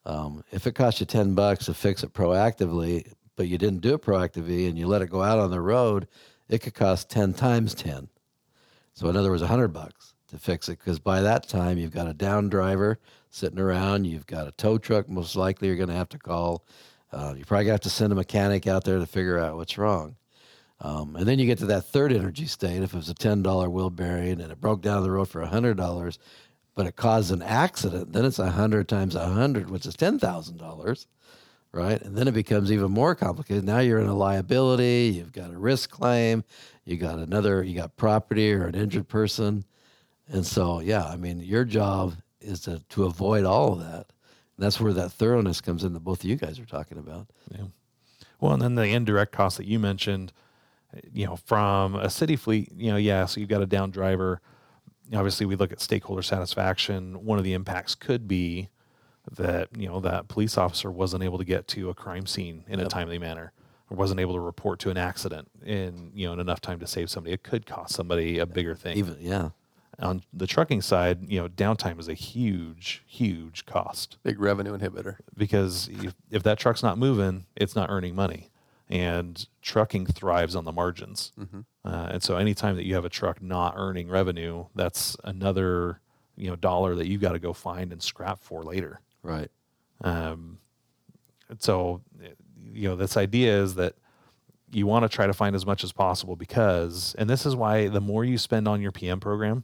Um, 0.05 0.43
if 0.51 0.67
it 0.67 0.75
costs 0.75 0.99
you 0.99 1.05
ten 1.05 1.33
bucks 1.33 1.65
to 1.65 1.73
fix 1.73 2.03
it 2.03 2.13
proactively, 2.13 3.11
but 3.37 3.47
you 3.47 3.57
didn't 3.57 3.81
do 3.81 3.93
it 3.93 4.01
proactively 4.01 4.67
and 4.67 4.77
you 4.77 4.85
let 4.87 5.01
it 5.01 5.09
go 5.09 5.23
out 5.23 5.39
on 5.39 5.49
the 5.49 5.61
road, 5.61 6.07
it 6.49 6.59
could 6.59 6.73
cost 6.73 7.09
ten 7.09 7.33
times 7.33 7.73
ten. 7.73 8.09
So 8.93 9.07
in 9.07 9.15
other 9.15 9.29
words, 9.29 9.41
a 9.41 9.47
hundred 9.47 9.69
bucks 9.69 10.13
to 10.29 10.37
fix 10.37 10.69
it 10.69 10.79
because 10.79 10.99
by 10.99 11.21
that 11.21 11.47
time 11.47 11.77
you've 11.77 11.93
got 11.93 12.07
a 12.07 12.13
down 12.13 12.49
driver 12.49 12.99
sitting 13.29 13.59
around, 13.59 14.05
you've 14.05 14.27
got 14.27 14.47
a 14.47 14.51
tow 14.51 14.77
truck. 14.77 15.09
Most 15.09 15.35
likely 15.35 15.67
you're 15.67 15.77
going 15.77 15.89
to 15.89 15.95
have 15.95 16.09
to 16.09 16.19
call. 16.19 16.65
Uh, 17.11 17.33
you 17.37 17.45
probably 17.45 17.67
have 17.67 17.79
to 17.81 17.89
send 17.89 18.11
a 18.11 18.15
mechanic 18.15 18.67
out 18.67 18.83
there 18.83 18.99
to 18.99 19.05
figure 19.05 19.39
out 19.39 19.55
what's 19.55 19.77
wrong. 19.77 20.15
Um, 20.81 21.15
and 21.15 21.27
then 21.27 21.39
you 21.39 21.45
get 21.45 21.57
to 21.59 21.65
that 21.67 21.85
third 21.85 22.13
energy 22.13 22.45
state. 22.45 22.81
If 22.81 22.93
it 22.93 22.97
was 22.97 23.09
a 23.09 23.13
ten 23.13 23.43
dollar 23.43 23.69
wheel 23.69 23.89
bearing 23.89 24.39
and 24.39 24.51
it 24.51 24.61
broke 24.61 24.81
down 24.81 25.03
the 25.03 25.11
road 25.11 25.27
for 25.27 25.43
hundred 25.45 25.75
dollars, 25.75 26.19
but 26.75 26.85
it 26.87 26.95
caused 26.95 27.31
an 27.31 27.41
accident, 27.41 28.13
then 28.13 28.23
it's 28.23 28.39
a 28.39 28.51
hundred 28.51 28.87
times 28.87 29.15
a 29.15 29.25
hundred, 29.25 29.69
which 29.69 29.85
is 29.85 29.95
ten 29.95 30.19
thousand 30.19 30.57
dollars, 30.57 31.07
right? 31.73 32.01
And 32.01 32.15
then 32.15 32.29
it 32.29 32.33
becomes 32.33 32.71
even 32.71 32.91
more 32.91 33.13
complicated. 33.13 33.65
Now 33.65 33.79
you're 33.79 33.99
in 33.99 34.07
a 34.07 34.15
liability. 34.15 35.11
You've 35.15 35.33
got 35.33 35.51
a 35.51 35.57
risk 35.57 35.89
claim. 35.89 36.45
You 36.85 36.95
got 36.95 37.19
another. 37.19 37.61
You 37.61 37.75
got 37.75 37.97
property 37.97 38.53
or 38.53 38.67
an 38.67 38.75
injured 38.75 39.09
person, 39.09 39.65
and 40.31 40.45
so 40.45 40.79
yeah, 40.79 41.05
I 41.05 41.15
mean, 41.15 41.39
your 41.39 41.65
job 41.65 42.13
is 42.41 42.61
to 42.61 42.81
to 42.89 43.05
avoid 43.05 43.45
all 43.45 43.73
of 43.73 43.79
that. 43.79 44.07
And 44.59 44.65
that's 44.65 44.79
where 44.79 44.93
that 44.93 45.11
thoroughness 45.11 45.61
comes 45.61 45.83
in 45.83 45.93
that 45.93 46.01
both 46.01 46.23
of 46.23 46.29
you 46.29 46.35
guys 46.35 46.59
are 46.59 46.65
talking 46.65 46.97
about. 46.97 47.27
Yeah. 47.51 47.65
Well, 48.41 48.53
and 48.53 48.61
then 48.61 48.75
the 48.75 48.83
indirect 48.83 49.31
costs 49.31 49.57
that 49.57 49.65
you 49.65 49.79
mentioned, 49.79 50.33
you 51.13 51.25
know, 51.25 51.35
from 51.37 51.95
a 51.95 52.09
city 52.09 52.35
fleet, 52.35 52.71
you 52.75 52.91
know, 52.91 52.97
yeah, 52.97 53.25
so 53.25 53.39
you've 53.39 53.49
got 53.49 53.61
a 53.61 53.65
down 53.65 53.91
driver. 53.91 54.41
Obviously, 55.13 55.45
we 55.45 55.55
look 55.55 55.71
at 55.71 55.81
stakeholder 55.81 56.21
satisfaction. 56.21 57.25
One 57.25 57.37
of 57.37 57.43
the 57.43 57.53
impacts 57.53 57.95
could 57.95 58.27
be 58.27 58.69
that, 59.31 59.69
you 59.77 59.87
know, 59.87 59.99
that 60.01 60.27
police 60.27 60.57
officer 60.57 60.91
wasn't 60.91 61.23
able 61.23 61.37
to 61.37 61.45
get 61.45 61.67
to 61.69 61.89
a 61.89 61.93
crime 61.93 62.25
scene 62.25 62.63
in 62.67 62.79
a 62.79 62.87
timely 62.87 63.19
manner 63.19 63.51
or 63.89 63.97
wasn't 63.97 64.19
able 64.19 64.33
to 64.33 64.39
report 64.39 64.79
to 64.79 64.89
an 64.89 64.97
accident 64.97 65.49
in, 65.65 66.11
you 66.13 66.27
know, 66.27 66.33
in 66.33 66.39
enough 66.39 66.61
time 66.61 66.79
to 66.79 66.87
save 66.87 67.09
somebody. 67.09 67.33
It 67.33 67.43
could 67.43 67.65
cost 67.65 67.95
somebody 67.95 68.39
a 68.39 68.45
bigger 68.45 68.75
thing. 68.75 68.97
Even 68.97 69.17
yeah, 69.19 69.49
On 70.01 70.23
the 70.31 70.47
trucking 70.47 70.81
side, 70.81 71.29
you 71.29 71.41
know, 71.41 71.49
downtime 71.49 71.99
is 71.99 72.07
a 72.07 72.13
huge, 72.13 73.03
huge 73.05 73.65
cost 73.65 74.17
Big 74.23 74.39
revenue 74.39 74.77
inhibitor. 74.77 75.17
because 75.35 75.89
if, 75.91 76.15
if 76.31 76.43
that 76.43 76.57
truck's 76.57 76.81
not 76.81 76.97
moving, 76.97 77.45
it's 77.55 77.75
not 77.75 77.89
earning 77.89 78.15
money. 78.15 78.49
And 78.91 79.45
trucking 79.61 80.07
thrives 80.07 80.55
on 80.55 80.65
the 80.65 80.71
margins. 80.71 81.31
Uh, 81.85 82.07
and 82.11 82.23
so 82.23 82.37
anytime 82.37 82.75
that 82.75 82.85
you 82.85 82.95
have 82.95 83.05
a 83.05 83.09
truck 83.09 83.39
not 83.41 83.75
earning 83.77 84.09
revenue, 84.09 84.65
that's 84.73 85.15
another 85.23 85.99
you 86.35 86.49
know 86.49 86.55
dollar 86.55 86.95
that 86.95 87.07
you've 87.07 87.21
got 87.21 87.33
to 87.33 87.39
go 87.39 87.53
find 87.53 87.91
and 87.91 88.01
scrap 88.01 88.39
for 88.39 88.63
later. 88.63 89.01
right. 89.21 89.51
Um, 90.01 90.57
so 91.59 92.01
you 92.73 92.87
know 92.87 92.95
this 92.95 93.17
idea 93.17 93.61
is 93.61 93.75
that 93.75 93.95
you 94.71 94.87
want 94.87 95.03
to 95.03 95.09
try 95.09 95.27
to 95.27 95.33
find 95.33 95.55
as 95.55 95.65
much 95.65 95.83
as 95.83 95.91
possible 95.91 96.35
because, 96.35 97.15
and 97.17 97.29
this 97.29 97.45
is 97.45 97.55
why 97.55 97.87
the 97.89 98.01
more 98.01 98.23
you 98.23 98.37
spend 98.37 98.67
on 98.67 98.81
your 98.81 98.91
PM 98.91 99.19
program, 99.19 99.63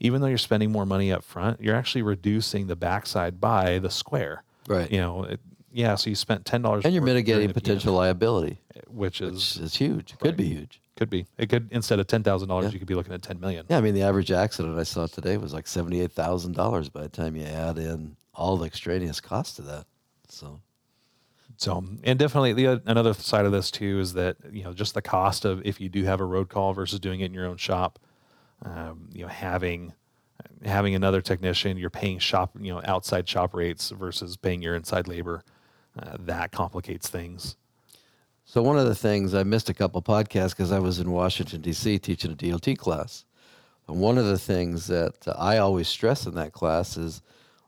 even 0.00 0.20
though 0.20 0.26
you're 0.26 0.38
spending 0.38 0.70
more 0.72 0.86
money 0.86 1.12
up 1.12 1.24
front, 1.24 1.60
you're 1.60 1.76
actually 1.76 2.02
reducing 2.02 2.66
the 2.66 2.76
backside 2.76 3.40
by 3.40 3.78
the 3.78 3.90
square. 3.90 4.42
Right. 4.68 4.90
You 4.90 4.98
know, 5.00 5.24
it, 5.24 5.40
yeah. 5.72 5.94
So 5.96 6.10
you 6.10 6.16
spent 6.16 6.44
ten 6.44 6.62
dollars, 6.62 6.84
And 6.84 6.94
you're 6.94 7.02
mitigating 7.02 7.52
potential 7.52 7.94
liability, 7.94 8.58
which 8.88 9.20
is 9.20 9.56
which 9.56 9.64
is 9.64 9.76
huge. 9.76 10.12
It 10.12 10.20
Could 10.20 10.36
be 10.36 10.44
huge. 10.48 10.80
could 10.96 11.10
be 11.10 11.26
it 11.38 11.48
could 11.48 11.68
instead 11.70 11.98
of 12.00 12.06
ten 12.06 12.22
thousand 12.22 12.48
dollars, 12.48 12.72
you 12.72 12.78
could 12.78 12.88
be 12.88 12.94
looking 12.94 13.12
at 13.12 13.22
ten 13.22 13.40
million. 13.40 13.66
Yeah, 13.68 13.78
I 13.78 13.80
mean 13.80 13.94
the 13.94 14.02
average 14.02 14.30
accident 14.30 14.78
I 14.78 14.84
saw 14.84 15.06
today 15.06 15.36
was 15.36 15.52
like 15.52 15.66
seventy 15.66 16.00
eight 16.00 16.12
thousand 16.12 16.52
dollars 16.54 16.88
by 16.88 17.02
the 17.02 17.08
time 17.08 17.36
you 17.36 17.44
add 17.44 17.78
in 17.78 18.16
all 18.34 18.56
the 18.56 18.66
extraneous 18.66 19.20
costs 19.20 19.56
to 19.56 19.62
that. 19.62 19.86
So 20.28 20.60
So, 21.56 21.74
um, 21.74 21.98
and 22.04 22.18
definitely 22.18 22.52
the 22.52 22.82
another 22.86 23.12
side 23.14 23.44
of 23.44 23.52
this 23.52 23.70
too 23.70 23.98
is 24.00 24.14
that 24.14 24.36
you 24.52 24.62
know 24.64 24.72
just 24.72 24.94
the 24.94 25.02
cost 25.02 25.44
of 25.44 25.64
if 25.66 25.80
you 25.80 25.88
do 25.88 26.04
have 26.04 26.20
a 26.20 26.24
road 26.24 26.48
call 26.48 26.72
versus 26.72 26.98
doing 27.00 27.20
it 27.20 27.26
in 27.26 27.34
your 27.34 27.46
own 27.46 27.56
shop. 27.58 27.98
Um, 28.62 29.08
you 29.12 29.22
know, 29.22 29.28
having 29.28 29.92
having 30.64 30.94
another 30.94 31.20
technician, 31.20 31.76
you're 31.76 31.90
paying 31.90 32.18
shop 32.18 32.52
you 32.58 32.72
know 32.72 32.80
outside 32.84 33.28
shop 33.28 33.54
rates 33.54 33.90
versus 33.90 34.36
paying 34.36 34.62
your 34.62 34.74
inside 34.74 35.08
labor. 35.08 35.42
Uh, 35.98 36.16
that 36.20 36.50
complicates 36.50 37.08
things. 37.08 37.56
So 38.44 38.62
one 38.62 38.78
of 38.78 38.86
the 38.86 38.94
things 38.94 39.32
I 39.32 39.42
missed 39.44 39.68
a 39.68 39.74
couple 39.74 40.02
podcasts 40.02 40.50
because 40.50 40.72
I 40.72 40.78
was 40.78 40.98
in 40.98 41.10
Washington 41.10 41.60
D.C. 41.60 41.98
teaching 41.98 42.32
a 42.32 42.34
DOT 42.34 42.76
class, 42.76 43.24
and 43.88 44.00
one 44.00 44.18
of 44.18 44.26
the 44.26 44.38
things 44.38 44.86
that 44.88 45.14
I 45.38 45.58
always 45.58 45.88
stress 45.88 46.26
in 46.26 46.34
that 46.34 46.52
class 46.52 46.96
is 46.96 47.22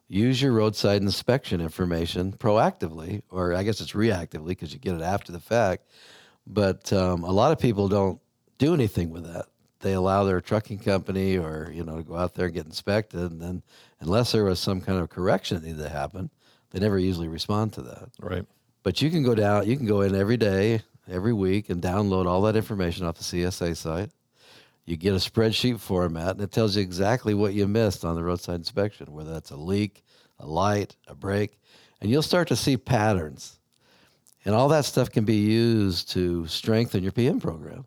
use 0.08 0.40
your 0.40 0.52
roadside 0.52 1.02
inspection 1.02 1.60
information 1.60 2.32
proactively, 2.32 3.22
or 3.30 3.54
I 3.54 3.62
guess 3.62 3.80
it's 3.80 3.92
reactively 3.92 4.48
because 4.48 4.72
you 4.72 4.78
get 4.78 4.94
it 4.94 5.02
after 5.02 5.32
the 5.32 5.40
fact. 5.40 5.88
But 6.46 6.92
um, 6.92 7.24
a 7.24 7.32
lot 7.32 7.52
of 7.52 7.58
people 7.58 7.88
don't 7.88 8.20
do 8.58 8.72
anything 8.74 9.10
with 9.10 9.24
that. 9.24 9.46
They 9.80 9.92
allow 9.92 10.24
their 10.24 10.40
trucking 10.40 10.78
company 10.78 11.36
or 11.36 11.70
you 11.72 11.84
know 11.84 11.96
to 11.96 12.02
go 12.02 12.16
out 12.16 12.34
there 12.34 12.46
and 12.46 12.54
get 12.54 12.66
inspected, 12.66 13.30
and 13.30 13.40
then 13.40 13.62
unless 14.00 14.32
there 14.32 14.44
was 14.44 14.58
some 14.58 14.80
kind 14.80 14.98
of 14.98 15.10
correction 15.10 15.58
that 15.58 15.66
needed 15.66 15.82
to 15.82 15.88
happen, 15.88 16.30
they 16.70 16.80
never 16.80 16.98
usually 16.98 17.28
respond 17.28 17.72
to 17.74 17.82
that. 17.82 18.08
Right. 18.20 18.46
But 18.82 19.02
you 19.02 19.10
can 19.10 19.22
go 19.22 19.34
down, 19.34 19.66
you 19.66 19.76
can 19.76 19.86
go 19.86 20.02
in 20.02 20.14
every 20.14 20.36
day, 20.36 20.82
every 21.10 21.32
week, 21.32 21.70
and 21.70 21.82
download 21.82 22.26
all 22.26 22.42
that 22.42 22.56
information 22.56 23.04
off 23.04 23.18
the 23.18 23.24
CSA 23.24 23.76
site. 23.76 24.10
You 24.84 24.96
get 24.96 25.12
a 25.12 25.16
spreadsheet 25.16 25.80
format, 25.80 26.36
and 26.36 26.40
it 26.40 26.52
tells 26.52 26.76
you 26.76 26.82
exactly 26.82 27.34
what 27.34 27.54
you 27.54 27.66
missed 27.66 28.04
on 28.04 28.14
the 28.14 28.22
roadside 28.22 28.54
inspection, 28.54 29.12
whether 29.12 29.32
that's 29.32 29.50
a 29.50 29.56
leak, 29.56 30.04
a 30.38 30.46
light, 30.46 30.94
a 31.08 31.14
brake, 31.14 31.58
and 32.00 32.10
you'll 32.10 32.22
start 32.22 32.48
to 32.48 32.56
see 32.56 32.76
patterns. 32.76 33.58
And 34.44 34.54
all 34.54 34.68
that 34.68 34.84
stuff 34.84 35.10
can 35.10 35.24
be 35.24 35.34
used 35.34 36.10
to 36.10 36.46
strengthen 36.46 37.02
your 37.02 37.10
PM 37.10 37.40
program. 37.40 37.84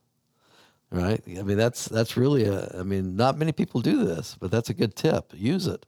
Right? 0.91 1.21
I 1.27 1.43
mean, 1.43 1.57
that's 1.57 1.85
that's 1.85 2.17
really 2.17 2.45
a. 2.45 2.71
I 2.79 2.83
mean, 2.83 3.15
not 3.15 3.37
many 3.37 3.51
people 3.51 3.79
do 3.81 4.05
this, 4.05 4.35
but 4.39 4.49
that's 4.49 4.69
a 4.69 4.73
good 4.73 4.95
tip. 4.95 5.31
Use 5.35 5.67
it 5.67 5.85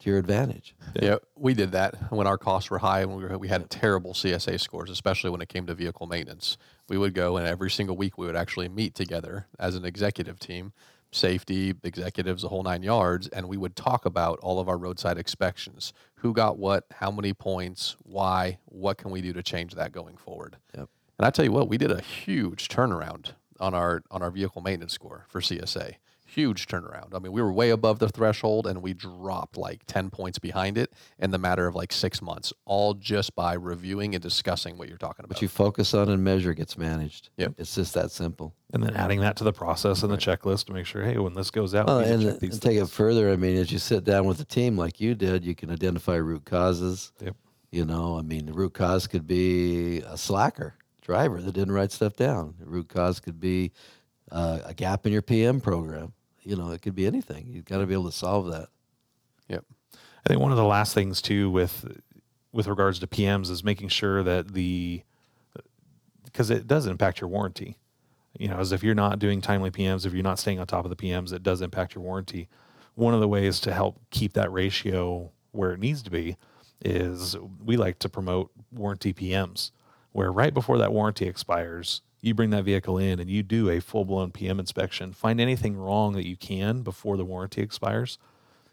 to 0.00 0.10
your 0.10 0.18
advantage. 0.18 0.74
Yeah. 1.00 1.16
we 1.36 1.54
did 1.54 1.72
that 1.72 2.12
when 2.12 2.26
our 2.26 2.38
costs 2.38 2.70
were 2.70 2.78
high 2.78 3.00
and 3.00 3.16
we, 3.16 3.24
were, 3.24 3.36
we 3.36 3.48
had 3.48 3.68
terrible 3.68 4.12
CSA 4.12 4.60
scores, 4.60 4.90
especially 4.90 5.30
when 5.30 5.40
it 5.40 5.48
came 5.48 5.66
to 5.66 5.74
vehicle 5.74 6.06
maintenance. 6.06 6.56
We 6.88 6.98
would 6.98 7.14
go 7.14 7.36
and 7.36 7.46
every 7.46 7.70
single 7.70 7.96
week 7.96 8.16
we 8.16 8.26
would 8.26 8.36
actually 8.36 8.68
meet 8.68 8.94
together 8.94 9.46
as 9.58 9.74
an 9.74 9.84
executive 9.84 10.38
team, 10.38 10.72
safety, 11.10 11.74
executives, 11.82 12.42
the 12.42 12.48
whole 12.48 12.62
nine 12.62 12.82
yards, 12.82 13.28
and 13.28 13.48
we 13.48 13.56
would 13.56 13.74
talk 13.74 14.04
about 14.04 14.38
all 14.40 14.60
of 14.60 14.68
our 14.68 14.78
roadside 14.78 15.18
inspections. 15.18 15.92
Who 16.16 16.32
got 16.32 16.58
what, 16.58 16.84
how 16.92 17.10
many 17.10 17.32
points, 17.32 17.96
why, 18.02 18.58
what 18.66 18.98
can 18.98 19.10
we 19.10 19.20
do 19.20 19.32
to 19.32 19.42
change 19.42 19.74
that 19.74 19.92
going 19.92 20.16
forward? 20.16 20.56
Yep. 20.76 20.88
And 21.18 21.26
I 21.26 21.30
tell 21.30 21.44
you 21.44 21.52
what, 21.52 21.68
we 21.68 21.78
did 21.78 21.90
a 21.90 22.00
huge 22.00 22.68
turnaround 22.68 23.32
on 23.60 23.74
our 23.74 24.02
on 24.10 24.22
our 24.22 24.30
vehicle 24.30 24.62
maintenance 24.62 24.92
score 24.92 25.24
for 25.28 25.40
CSA. 25.40 25.94
Huge 26.30 26.66
turnaround. 26.66 27.14
I 27.14 27.20
mean, 27.20 27.32
we 27.32 27.40
were 27.40 27.50
way 27.50 27.70
above 27.70 28.00
the 28.00 28.08
threshold 28.10 28.66
and 28.66 28.82
we 28.82 28.92
dropped 28.92 29.56
like 29.56 29.86
10 29.86 30.10
points 30.10 30.38
behind 30.38 30.76
it 30.76 30.92
in 31.18 31.30
the 31.30 31.38
matter 31.38 31.66
of 31.66 31.74
like 31.74 31.90
6 31.90 32.20
months, 32.20 32.52
all 32.66 32.92
just 32.92 33.34
by 33.34 33.54
reviewing 33.54 34.14
and 34.14 34.22
discussing 34.22 34.76
what 34.76 34.88
you're 34.88 34.98
talking 34.98 35.24
about. 35.24 35.36
What 35.36 35.42
you 35.42 35.48
focus 35.48 35.94
on 35.94 36.10
and 36.10 36.22
measure 36.22 36.52
gets 36.52 36.76
managed. 36.76 37.30
Yep. 37.38 37.54
It's 37.56 37.74
just 37.74 37.94
that 37.94 38.10
simple. 38.10 38.52
And 38.74 38.82
then 38.82 38.94
adding 38.94 39.20
that 39.20 39.36
to 39.36 39.44
the 39.44 39.54
process 39.54 40.02
and 40.02 40.12
the 40.12 40.18
checklist 40.18 40.66
to 40.66 40.74
make 40.74 40.84
sure, 40.84 41.02
hey, 41.02 41.16
when 41.16 41.32
this 41.32 41.50
goes 41.50 41.74
out, 41.74 41.86
Well, 41.86 42.00
we 42.00 42.04
and, 42.04 42.22
check 42.22 42.30
and 42.32 42.40
these 42.40 42.58
take 42.58 42.76
it 42.76 42.90
further. 42.90 43.32
I 43.32 43.36
mean, 43.36 43.56
as 43.56 43.72
you 43.72 43.78
sit 43.78 44.04
down 44.04 44.26
with 44.26 44.36
the 44.36 44.44
team 44.44 44.76
like 44.76 45.00
you 45.00 45.14
did, 45.14 45.46
you 45.46 45.54
can 45.54 45.70
identify 45.70 46.16
root 46.16 46.44
causes. 46.44 47.10
Yep. 47.20 47.36
You 47.72 47.86
know, 47.86 48.18
I 48.18 48.22
mean, 48.22 48.44
the 48.44 48.52
root 48.52 48.74
cause 48.74 49.06
could 49.06 49.26
be 49.26 50.00
a 50.00 50.18
slacker 50.18 50.74
driver 51.08 51.40
that 51.40 51.52
didn't 51.52 51.72
write 51.72 51.90
stuff 51.90 52.14
down. 52.16 52.54
The 52.60 52.66
root 52.66 52.90
cause 52.90 53.18
could 53.18 53.40
be 53.40 53.72
uh, 54.30 54.60
a 54.66 54.74
gap 54.74 55.06
in 55.06 55.12
your 55.12 55.22
PM 55.22 55.58
program. 55.58 56.12
You 56.42 56.54
know, 56.54 56.70
it 56.70 56.82
could 56.82 56.94
be 56.94 57.06
anything. 57.06 57.46
You've 57.48 57.64
got 57.64 57.78
to 57.78 57.86
be 57.86 57.94
able 57.94 58.10
to 58.10 58.12
solve 58.12 58.50
that. 58.50 58.68
Yep. 59.48 59.64
I 59.94 60.28
think 60.28 60.40
one 60.40 60.52
of 60.52 60.58
the 60.58 60.64
last 60.64 60.92
things 60.92 61.22
too 61.22 61.50
with 61.50 61.98
with 62.52 62.66
regards 62.66 62.98
to 62.98 63.06
PMs 63.06 63.50
is 63.50 63.64
making 63.64 63.88
sure 63.88 64.22
that 64.22 64.52
the 64.52 65.02
because 66.24 66.50
it 66.50 66.66
does 66.66 66.86
impact 66.86 67.22
your 67.22 67.28
warranty. 67.28 67.78
You 68.38 68.48
know, 68.48 68.58
as 68.58 68.72
if 68.72 68.82
you're 68.82 68.94
not 68.94 69.18
doing 69.18 69.40
timely 69.40 69.70
PMs, 69.70 70.04
if 70.04 70.12
you're 70.12 70.22
not 70.22 70.38
staying 70.38 70.60
on 70.60 70.66
top 70.66 70.84
of 70.84 70.90
the 70.90 70.96
PMs, 70.96 71.32
it 71.32 71.42
does 71.42 71.62
impact 71.62 71.94
your 71.94 72.04
warranty. 72.04 72.48
One 72.94 73.14
of 73.14 73.20
the 73.20 73.28
ways 73.28 73.60
to 73.60 73.72
help 73.72 73.98
keep 74.10 74.34
that 74.34 74.52
ratio 74.52 75.32
where 75.52 75.72
it 75.72 75.80
needs 75.80 76.02
to 76.02 76.10
be 76.10 76.36
is 76.84 77.34
we 77.64 77.78
like 77.78 77.98
to 78.00 78.08
promote 78.10 78.50
warranty 78.70 79.14
PMs, 79.14 79.70
where 80.12 80.32
right 80.32 80.54
before 80.54 80.78
that 80.78 80.92
warranty 80.92 81.26
expires, 81.26 82.02
you 82.20 82.34
bring 82.34 82.50
that 82.50 82.64
vehicle 82.64 82.98
in 82.98 83.20
and 83.20 83.30
you 83.30 83.42
do 83.42 83.70
a 83.70 83.80
full 83.80 84.04
blown 84.04 84.32
PM 84.32 84.58
inspection, 84.58 85.12
find 85.12 85.40
anything 85.40 85.76
wrong 85.76 86.14
that 86.14 86.26
you 86.26 86.36
can 86.36 86.82
before 86.82 87.16
the 87.16 87.24
warranty 87.24 87.62
expires. 87.62 88.18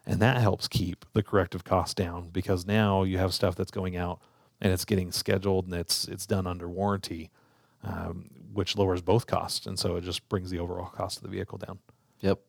And 0.06 0.20
that 0.22 0.38
helps 0.38 0.68
keep 0.68 1.06
the 1.14 1.24
corrective 1.24 1.64
costs 1.64 1.96
down 1.96 2.30
because 2.30 2.66
now 2.66 3.04
you 3.04 3.18
have 3.18 3.34
stuff 3.34 3.56
that's 3.56 3.72
going 3.72 3.98
out 3.98 4.20
and 4.62 4.72
it's 4.72 4.86
getting 4.86 5.12
scheduled 5.12 5.66
and 5.66 5.74
it's 5.74 6.08
it's 6.08 6.26
done 6.26 6.46
under 6.48 6.70
warranty, 6.70 7.32
um, 7.84 8.30
which 8.54 8.78
lowers 8.78 9.02
both 9.02 9.26
costs. 9.26 9.66
And 9.66 9.80
so 9.80 9.96
it 9.96 10.04
just 10.04 10.28
brings 10.30 10.52
the 10.52 10.60
overall 10.60 10.88
cost 10.88 11.18
of 11.18 11.24
the 11.24 11.30
vehicle 11.30 11.58
down. 11.58 11.80
Yep. 12.22 12.40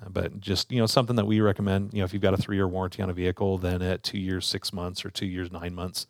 Uh, 0.00 0.08
but 0.08 0.40
just 0.40 0.72
you 0.72 0.80
know 0.80 0.86
something 0.86 1.16
that 1.16 1.26
we 1.26 1.40
recommend 1.40 1.92
you 1.92 2.00
know 2.00 2.04
if 2.04 2.12
you've 2.12 2.22
got 2.22 2.34
a 2.34 2.36
three 2.36 2.56
year 2.56 2.66
warranty 2.66 3.02
on 3.02 3.08
a 3.08 3.12
vehicle 3.12 3.56
then 3.56 3.82
at 3.82 4.02
two 4.02 4.18
years 4.18 4.44
six 4.44 4.72
months 4.72 5.04
or 5.04 5.10
two 5.10 5.26
years 5.26 5.52
nine 5.52 5.74
months 5.74 6.08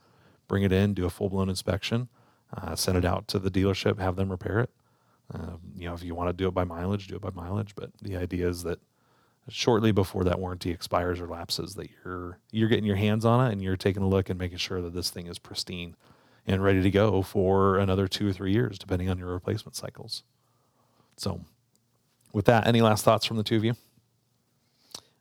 bring 0.48 0.62
it 0.62 0.72
in 0.72 0.94
do 0.94 1.04
a 1.06 1.10
full 1.10 1.28
blown 1.28 1.48
inspection 1.48 2.08
uh, 2.56 2.74
send 2.74 2.96
it 2.96 3.04
out 3.04 3.26
to 3.28 3.38
the 3.38 3.50
dealership 3.50 3.98
have 3.98 4.16
them 4.16 4.30
repair 4.30 4.60
it 4.60 4.70
um, 5.34 5.58
you 5.76 5.86
know 5.86 5.94
if 5.94 6.02
you 6.02 6.14
want 6.14 6.28
to 6.28 6.32
do 6.32 6.46
it 6.48 6.54
by 6.54 6.64
mileage 6.64 7.06
do 7.08 7.16
it 7.16 7.20
by 7.22 7.30
mileage 7.30 7.74
but 7.74 7.90
the 8.02 8.16
idea 8.16 8.48
is 8.48 8.62
that 8.62 8.78
shortly 9.48 9.92
before 9.92 10.24
that 10.24 10.38
warranty 10.40 10.70
expires 10.70 11.20
or 11.20 11.26
lapses 11.28 11.74
that 11.74 11.88
you're 12.04 12.38
you're 12.50 12.68
getting 12.68 12.84
your 12.84 12.96
hands 12.96 13.24
on 13.24 13.46
it 13.46 13.52
and 13.52 13.62
you're 13.62 13.76
taking 13.76 14.02
a 14.02 14.08
look 14.08 14.28
and 14.28 14.38
making 14.38 14.58
sure 14.58 14.80
that 14.82 14.92
this 14.94 15.10
thing 15.10 15.26
is 15.26 15.38
pristine 15.38 15.94
and 16.46 16.62
ready 16.62 16.82
to 16.82 16.90
go 16.90 17.22
for 17.22 17.78
another 17.78 18.06
two 18.08 18.28
or 18.28 18.32
three 18.32 18.52
years 18.52 18.78
depending 18.78 19.08
on 19.08 19.18
your 19.18 19.28
replacement 19.28 19.74
cycles 19.76 20.22
So, 21.16 21.40
with 22.32 22.44
that, 22.46 22.66
any 22.66 22.82
last 22.82 23.04
thoughts 23.04 23.24
from 23.24 23.36
the 23.36 23.42
two 23.42 23.56
of 23.56 23.64
you? 23.64 23.74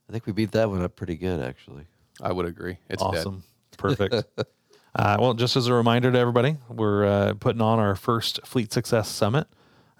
I 0.08 0.12
think 0.12 0.26
we 0.26 0.32
beat 0.32 0.52
that 0.52 0.68
one 0.68 0.82
up 0.82 0.94
pretty 0.94 1.16
good, 1.16 1.40
actually. 1.40 1.86
I 2.20 2.32
would 2.32 2.46
agree. 2.46 2.78
It's 2.88 3.02
awesome. 3.02 3.42
Perfect. 3.78 4.14
uh, 4.96 5.18
well, 5.20 5.34
just 5.34 5.56
as 5.56 5.66
a 5.66 5.74
reminder 5.74 6.10
to 6.10 6.18
everybody, 6.18 6.56
we're 6.70 7.04
uh, 7.04 7.34
putting 7.34 7.60
on 7.60 7.78
our 7.78 7.94
first 7.94 8.40
Fleet 8.46 8.72
Success 8.72 9.10
Summit, 9.10 9.46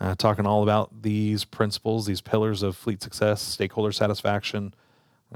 uh, 0.00 0.14
talking 0.14 0.46
all 0.46 0.62
about 0.62 1.02
these 1.02 1.44
principles, 1.44 2.06
these 2.06 2.22
pillars 2.22 2.62
of 2.62 2.76
fleet 2.76 3.02
success, 3.02 3.42
stakeholder 3.42 3.92
satisfaction, 3.92 4.72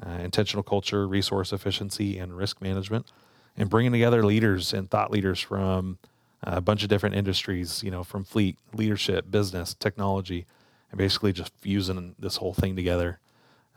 uh, 0.03 0.13
intentional 0.23 0.63
culture, 0.63 1.07
resource 1.07 1.53
efficiency, 1.53 2.19
and 2.19 2.35
risk 2.37 2.63
management, 2.63 3.13
and 3.55 3.69
bringing 3.69 3.93
together 3.93 4.25
leaders 4.25 4.73
and 4.73 4.91
thought 4.91 5.11
leaders 5.11 5.41
from 5.41 5.99
a 6.43 6.63
bunch 6.63 6.83
of 6.83 6.89
different 6.89 7.15
industries, 7.15 7.83
you 7.83 7.91
know, 7.91 8.03
from 8.03 8.25
fleet, 8.25 8.57
leadership, 8.73 9.31
business, 9.31 9.75
technology, 9.75 10.47
and 10.91 10.97
basically 10.97 11.35
just 11.35 11.53
fusing 11.59 12.15
this 12.19 12.37
whole 12.37 12.55
thing 12.55 12.77
together. 12.77 13.19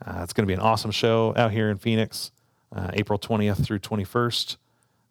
Uh, 0.04 0.20
it's 0.22 0.32
going 0.32 0.46
to 0.46 0.50
be 0.50 0.54
an 0.54 0.60
awesome 0.60 0.90
show 0.90 1.34
out 1.36 1.52
here 1.52 1.68
in 1.68 1.76
Phoenix, 1.76 2.32
uh, 2.74 2.90
April 2.94 3.18
20th 3.18 3.62
through 3.62 3.80
21st, 3.80 4.56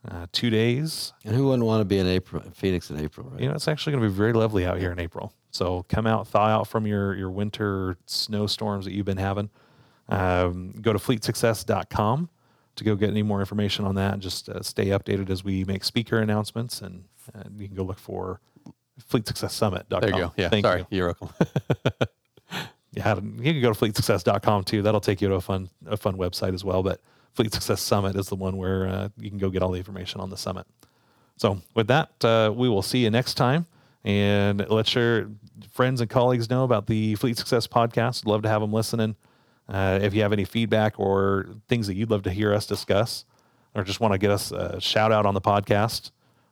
uh, 0.09 0.27
two 0.31 0.49
days. 0.49 1.13
And 1.23 1.35
who 1.35 1.47
wouldn't 1.47 1.65
want 1.65 1.81
to 1.81 1.85
be 1.85 1.97
in 1.97 2.07
April, 2.07 2.43
Phoenix 2.53 2.89
in 2.89 2.99
April, 2.99 3.29
right? 3.29 3.41
You 3.41 3.49
know, 3.49 3.55
it's 3.55 3.67
actually 3.67 3.93
going 3.93 4.03
to 4.03 4.09
be 4.09 4.15
very 4.15 4.33
lovely 4.33 4.65
out 4.65 4.79
here 4.79 4.91
in 4.91 4.99
April. 4.99 5.33
So 5.51 5.85
come 5.89 6.07
out, 6.07 6.27
thaw 6.27 6.47
out 6.47 6.67
from 6.67 6.87
your, 6.87 7.15
your 7.15 7.29
winter 7.29 7.97
snowstorms 8.05 8.85
that 8.85 8.93
you've 8.93 9.05
been 9.05 9.17
having. 9.17 9.49
Um, 10.09 10.73
go 10.81 10.93
to 10.93 10.99
fleetsuccess.com 10.99 12.29
to 12.75 12.83
go 12.83 12.95
get 12.95 13.09
any 13.09 13.23
more 13.23 13.39
information 13.39 13.85
on 13.85 13.95
that 13.95 14.19
just 14.19 14.49
uh, 14.49 14.61
stay 14.61 14.87
updated 14.87 15.29
as 15.29 15.43
we 15.43 15.63
make 15.63 15.83
speaker 15.83 16.19
announcements. 16.19 16.81
And 16.81 17.05
uh, 17.35 17.43
you 17.55 17.67
can 17.67 17.75
go 17.75 17.83
look 17.83 17.99
for 17.99 18.41
fleetsuccesssummit.com. 19.09 20.01
There 20.01 20.09
you 20.09 20.17
go. 20.17 20.33
Yeah. 20.35 20.49
Thank 20.49 20.65
sorry. 20.65 20.79
you. 20.89 20.97
You're 20.97 21.07
welcome. 21.07 21.29
Yeah, 22.95 23.15
you 23.15 23.53
can 23.53 23.61
go 23.61 23.73
to 23.73 23.79
fleetsuccess.com 23.79 24.65
too. 24.65 24.83
That'll 24.83 25.01
take 25.01 25.21
you 25.21 25.27
to 25.29 25.35
a 25.35 25.41
fun 25.41 25.69
a 25.87 25.97
fun 25.97 26.15
website 26.15 26.53
as 26.53 26.63
well. 26.63 26.83
But 26.83 27.01
Fleet 27.33 27.53
Success 27.53 27.81
Summit 27.81 28.15
is 28.15 28.27
the 28.27 28.35
one 28.35 28.57
where 28.57 28.87
uh, 28.87 29.09
you 29.19 29.29
can 29.29 29.39
go 29.39 29.49
get 29.49 29.61
all 29.61 29.71
the 29.71 29.77
information 29.77 30.21
on 30.21 30.29
the 30.29 30.37
summit. 30.37 30.65
So 31.37 31.61
with 31.73 31.87
that, 31.87 32.23
uh, 32.23 32.53
we 32.55 32.69
will 32.69 32.81
see 32.81 32.99
you 32.99 33.09
next 33.09 33.33
time, 33.35 33.65
and 34.03 34.67
let 34.69 34.93
your 34.93 35.29
friends 35.71 36.01
and 36.01 36.09
colleagues 36.09 36.49
know 36.49 36.63
about 36.63 36.87
the 36.87 37.15
Fleet 37.15 37.37
Success 37.37 37.67
podcast. 37.67 38.25
Love 38.25 38.43
to 38.43 38.49
have 38.49 38.61
them 38.61 38.71
listening. 38.71 39.15
Uh, 39.67 39.99
if 40.01 40.13
you 40.13 40.21
have 40.21 40.33
any 40.33 40.45
feedback 40.45 40.99
or 40.99 41.47
things 41.67 41.87
that 41.87 41.95
you'd 41.95 42.11
love 42.11 42.23
to 42.23 42.31
hear 42.31 42.53
us 42.53 42.65
discuss, 42.65 43.25
or 43.73 43.83
just 43.83 43.99
want 43.99 44.13
to 44.13 44.17
get 44.17 44.29
us 44.29 44.51
a 44.51 44.79
shout 44.79 45.11
out 45.11 45.25
on 45.25 45.33
the 45.33 45.41
podcast, 45.41 46.11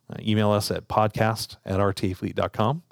uh, 0.10 0.18
email 0.22 0.52
us 0.52 0.72
at 0.72 0.88
podcast 0.88 1.58
at 1.66 1.80
rtafleet.com. 1.80 2.84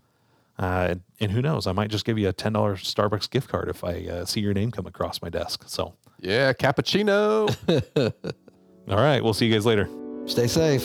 Uh, 0.60 0.88
and, 0.90 1.02
and 1.22 1.32
who 1.32 1.42
knows, 1.42 1.68
I 1.68 1.72
might 1.72 1.90
just 1.90 2.04
give 2.04 2.20
you 2.20 2.28
a 2.28 2.34
$10 2.34 2.52
Starbucks 2.52 3.30
gift 3.30 3.48
card 3.48 3.70
if 3.70 3.84
I 3.84 4.06
uh, 4.08 4.26
see 4.26 4.42
your 4.42 4.54
name 4.54 4.72
come 4.72 4.86
across 4.86 5.22
my 5.22 5.30
desk. 5.30 5.64
So, 5.68 5.94
yeah. 6.20 6.54
Cappuccino. 6.54 7.50
all 8.90 8.96
right, 8.96 9.24
we'll 9.24 9.34
see 9.34 9.46
you 9.46 9.54
guys 9.54 9.66
later. 9.66 9.90
Stay 10.26 10.48
safe. 10.48 10.84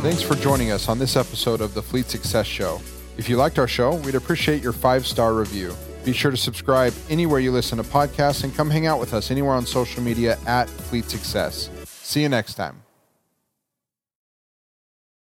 Thanks 0.00 0.22
for 0.22 0.34
joining 0.36 0.70
us 0.70 0.88
on 0.88 0.98
this 0.98 1.16
episode 1.16 1.60
of 1.60 1.74
the 1.74 1.82
Fleet 1.82 2.06
Success 2.06 2.46
Show. 2.46 2.80
If 3.18 3.28
you 3.28 3.36
liked 3.36 3.58
our 3.58 3.66
show, 3.66 3.96
we'd 3.96 4.14
appreciate 4.14 4.62
your 4.62 4.72
five 4.72 5.06
star 5.06 5.34
review. 5.34 5.74
Be 6.04 6.12
sure 6.12 6.30
to 6.30 6.36
subscribe 6.36 6.94
anywhere 7.10 7.40
you 7.40 7.50
listen 7.50 7.78
to 7.78 7.84
podcasts 7.84 8.44
and 8.44 8.54
come 8.54 8.70
hang 8.70 8.86
out 8.86 9.00
with 9.00 9.12
us 9.12 9.30
anywhere 9.32 9.54
on 9.54 9.66
social 9.66 10.02
media 10.02 10.38
at 10.46 10.68
Fleet 10.68 11.10
Success. 11.10 11.68
See 11.84 12.22
you 12.22 12.28
next 12.28 12.54
time. 12.54 12.85